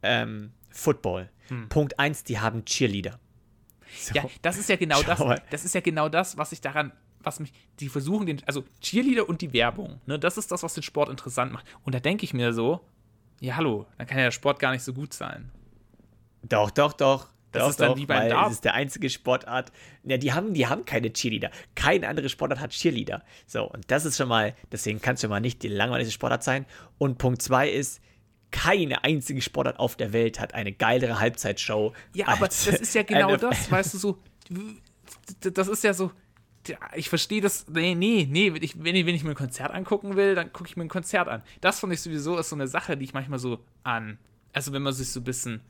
[0.02, 1.30] ähm, Football.
[1.48, 1.68] Hm.
[1.68, 3.18] Punkt eins, die haben Cheerleader.
[3.98, 4.14] So.
[4.14, 5.18] Ja, das ist ja genau Schau das.
[5.18, 5.42] mal.
[5.50, 9.28] Das ist ja genau das, was ich daran, was mich, die versuchen den, also Cheerleader
[9.28, 11.66] und die Werbung, ne, das ist das, was den Sport interessant macht.
[11.84, 12.80] Und da denke ich mir so,
[13.40, 15.50] Ja, hallo, dann kann ja der Sport gar nicht so gut sein.
[16.42, 17.28] Doch, doch, doch.
[17.52, 18.48] Das doch, ist dann doch, wie beim Dart.
[18.48, 19.72] Es ist der einzige Sportart.
[20.04, 21.50] Ja, die haben, die haben keine Cheerleader.
[21.74, 23.22] Keine andere Sportart hat Cheerleader.
[23.46, 26.42] So, und das ist schon mal, deswegen kann es schon mal nicht die langweiligste Sportart
[26.42, 26.66] sein.
[26.98, 28.00] Und Punkt zwei ist,
[28.50, 31.92] keine einzige Sportart auf der Welt hat eine geilere Halbzeitshow.
[32.14, 34.18] Ja, aber das ist ja genau das, weißt du, so,
[35.40, 36.12] das ist ja so,
[36.94, 40.34] ich verstehe das, nee, nee, nee, wenn ich, wenn ich, mir ein Konzert angucken will,
[40.34, 41.42] dann gucke ich mir ein Konzert an.
[41.60, 44.18] Das finde ich sowieso ist so eine Sache, die ich manchmal so an,
[44.52, 45.62] also wenn man sich so ein bisschen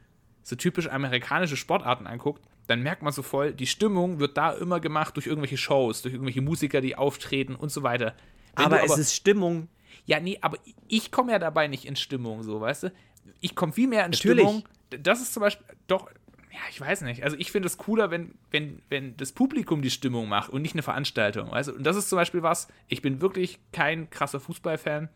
[0.43, 4.81] so typisch amerikanische Sportarten anguckt, dann merkt man so voll, die Stimmung wird da immer
[4.81, 8.15] gemacht durch irgendwelche Shows, durch irgendwelche Musiker, die auftreten und so weiter.
[8.55, 9.69] Aber du es ist Stimmung.
[10.07, 12.93] ja, nee, aber ich komme ja dabei nicht in Stimmung, so, weißt du?
[13.41, 14.45] Ich komme viel mehr in Natürlich.
[14.45, 14.69] Stimmung.
[14.91, 16.11] Das ist zum Beispiel, doch,
[16.53, 17.25] ja, ich weiß nicht.
[17.25, 20.75] Also ich finde es cooler, wenn, wenn, wenn das Publikum die Stimmung macht und nicht
[20.75, 21.73] eine Veranstaltung, weißt du?
[21.75, 25.09] Und das ist zum Beispiel was, ich bin wirklich kein krasser Fußballfan,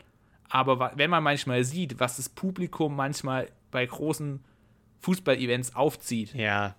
[0.49, 4.41] aber wenn man manchmal sieht, was das Publikum manchmal bei großen
[5.01, 6.75] Fußball-Events aufzieht, Ja,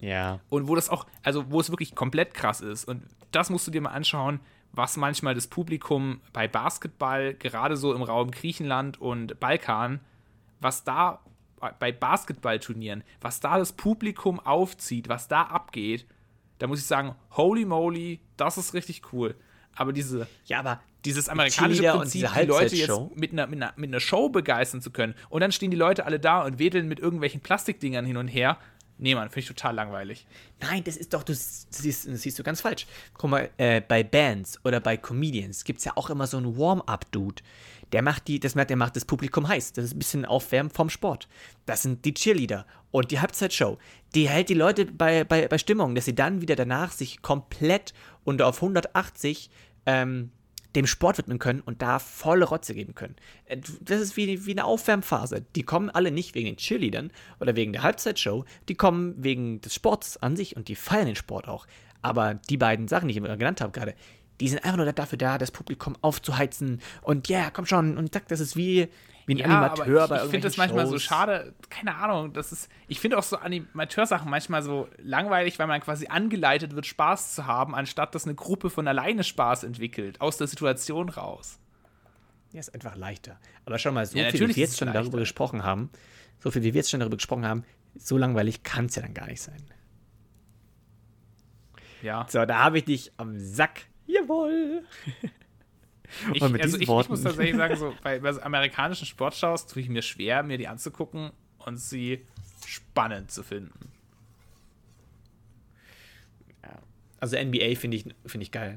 [0.00, 0.40] ja.
[0.48, 2.86] und wo das auch, also wo es wirklich komplett krass ist.
[2.86, 3.02] Und
[3.32, 4.40] das musst du dir mal anschauen,
[4.72, 10.00] was manchmal das Publikum bei Basketball, gerade so im Raum Griechenland und Balkan,
[10.60, 11.20] was da
[11.78, 16.06] bei Basketballturnieren, was da das Publikum aufzieht, was da abgeht,
[16.58, 19.34] da muss ich sagen, holy moly, das ist richtig cool.
[19.74, 23.72] Aber diese, Ja, aber dieses amerikanische Cheerleader Prinzip, die Leute jetzt mit einer, mit, einer,
[23.76, 26.88] mit einer Show begeistern zu können und dann stehen die Leute alle da und wedeln
[26.88, 28.58] mit irgendwelchen Plastikdingern hin und her.
[28.98, 30.26] Nee, Mann, finde ich total langweilig.
[30.60, 32.86] Nein, das ist doch, du siehst, das siehst du ganz falsch.
[33.14, 36.56] Guck mal, äh, bei Bands oder bei Comedians gibt es ja auch immer so einen
[36.56, 37.42] Warm-up-Dude.
[37.92, 39.74] Der macht die, das macht, der macht das Publikum heiß.
[39.74, 41.28] Das ist ein bisschen Aufwärmen vom Sport.
[41.66, 42.66] Das sind die Cheerleader.
[42.90, 43.76] Und die Halbzeitshow,
[44.14, 47.92] die hält die Leute bei, bei, bei Stimmung, dass sie dann wieder danach sich komplett
[48.24, 49.50] und auf 180
[49.84, 50.30] ähm,
[50.76, 53.16] dem Sport widmen können und da volle Rotze geben können.
[53.46, 55.44] Äh, Das ist wie, wie eine Aufwärmphase.
[55.56, 57.10] Die kommen alle nicht wegen den Cheerleadern
[57.40, 61.16] oder wegen der Halbzeitshow, die kommen wegen des Sports an sich und die feiern den
[61.16, 61.66] Sport auch.
[62.02, 63.94] Aber die beiden Sachen, die ich immer genannt habe gerade,
[64.40, 68.28] die sind einfach nur dafür da, das Publikum aufzuheizen und ja, komm schon und zack,
[68.28, 68.88] das ist wie,
[69.26, 71.02] wie ein Animateur aber bei ich, ich finde das manchmal so Shows.
[71.02, 75.80] schade, keine Ahnung, das ist, ich finde auch so Animateursachen manchmal so langweilig, weil man
[75.80, 80.36] quasi angeleitet wird, Spaß zu haben, anstatt dass eine Gruppe von alleine Spaß entwickelt, aus
[80.36, 81.58] der Situation raus.
[82.52, 83.38] Ja, ist einfach leichter.
[83.64, 85.18] Aber schau mal, so Ja, viel, wie wir jetzt schon darüber leichter.
[85.18, 85.90] gesprochen haben,
[86.38, 87.64] so viel, wie wir jetzt schon darüber gesprochen haben,
[87.96, 89.60] so langweilig kann es ja dann gar nicht sein.
[92.02, 92.26] Ja.
[92.28, 93.86] So, da habe ich dich am Sack.
[94.06, 94.84] Jawohl.
[96.32, 99.88] Ich, also ich, ich muss tatsächlich sagen, so bei, bei so amerikanischen Sportshows tue ich
[99.88, 102.24] mir schwer, mir die anzugucken und sie
[102.66, 103.92] spannend zu finden.
[107.20, 108.76] Also NBA finde ich, find ich geil.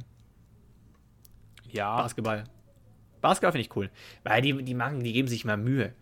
[1.71, 2.01] Ja.
[2.01, 2.45] Basketball.
[3.21, 3.89] Basketball finde ich cool.
[4.23, 5.93] Weil die, die machen, die geben sich mal Mühe.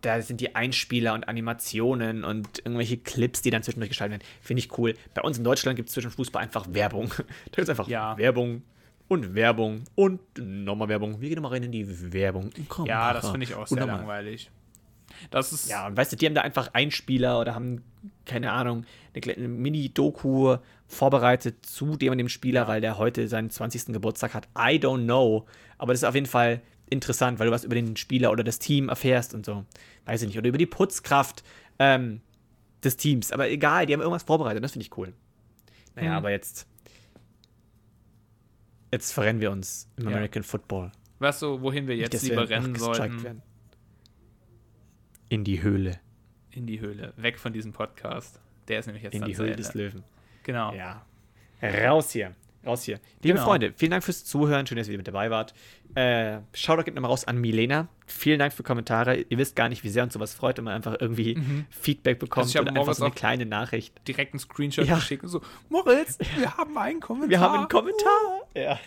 [0.00, 4.28] Da sind die Einspieler und Animationen und irgendwelche Clips, die dann zwischendurch geschaltet werden.
[4.42, 4.94] Finde ich cool.
[5.14, 7.10] Bei uns in Deutschland gibt es zwischen Fußball einfach Werbung.
[7.52, 8.18] Da ist einfach Ja.
[8.18, 8.62] Werbung
[9.08, 11.20] und Werbung und nochmal Werbung.
[11.20, 12.50] Wir gehen nochmal rein in die Werbung.
[12.68, 14.50] Komm, Ja, das finde ich auch sehr langweilig.
[15.30, 15.68] Das ist.
[15.68, 17.82] Ja, und weißt du, die haben da einfach Einspieler oder haben,
[18.24, 20.56] keine Ahnung, eine kleine Mini-Doku
[20.88, 22.68] vorbereitet zu dem und dem Spieler, Ja.
[22.68, 23.92] weil der heute seinen 20.
[23.92, 24.48] Geburtstag hat.
[24.58, 25.46] I don't know.
[25.78, 28.58] Aber das ist auf jeden Fall interessant, weil du was über den Spieler oder das
[28.58, 29.64] Team erfährst und so.
[30.04, 30.38] Weiß ich nicht.
[30.38, 31.44] Oder über die Putzkraft
[31.78, 32.20] ähm,
[32.82, 33.30] des Teams.
[33.32, 34.64] Aber egal, die haben irgendwas vorbereitet.
[34.64, 35.12] Das finde ich cool.
[35.94, 36.16] Naja, Hm.
[36.16, 36.66] aber jetzt.
[38.94, 40.10] Jetzt verrennen wir uns im Ja.
[40.10, 40.92] American Football.
[41.18, 43.24] Weißt du, wohin wir jetzt lieber rennen sollten?
[43.24, 43.42] werden.
[45.28, 45.98] In die Höhle.
[46.52, 47.12] In die Höhle.
[47.16, 48.38] Weg von diesem Podcast.
[48.68, 50.04] Der ist nämlich jetzt In die Höhle des Löwen.
[50.44, 50.72] Genau.
[50.74, 51.04] Ja.
[51.60, 52.36] Raus hier.
[52.64, 53.00] Raus hier.
[53.22, 53.44] Liebe Genau.
[53.46, 54.64] Freunde, vielen Dank fürs Zuhören.
[54.64, 55.54] Schön, dass ihr wieder mit dabei wart.
[55.96, 57.88] Äh, Shoutout geht nochmal raus an Milena.
[58.06, 59.16] Vielen Dank für Kommentare.
[59.16, 61.38] Ihr wisst gar nicht, wie sehr uns sowas freut, wenn man einfach irgendwie
[61.70, 63.94] Feedback bekommt Also oder einfach so eine kleine Nachricht.
[64.06, 64.96] Direkt einen Screenshot Ja.
[64.96, 65.40] geschickt und so:
[65.70, 67.30] Moritz, wir haben einen Kommentar.
[67.30, 68.42] Wir haben einen Kommentar.
[68.54, 68.78] Ja.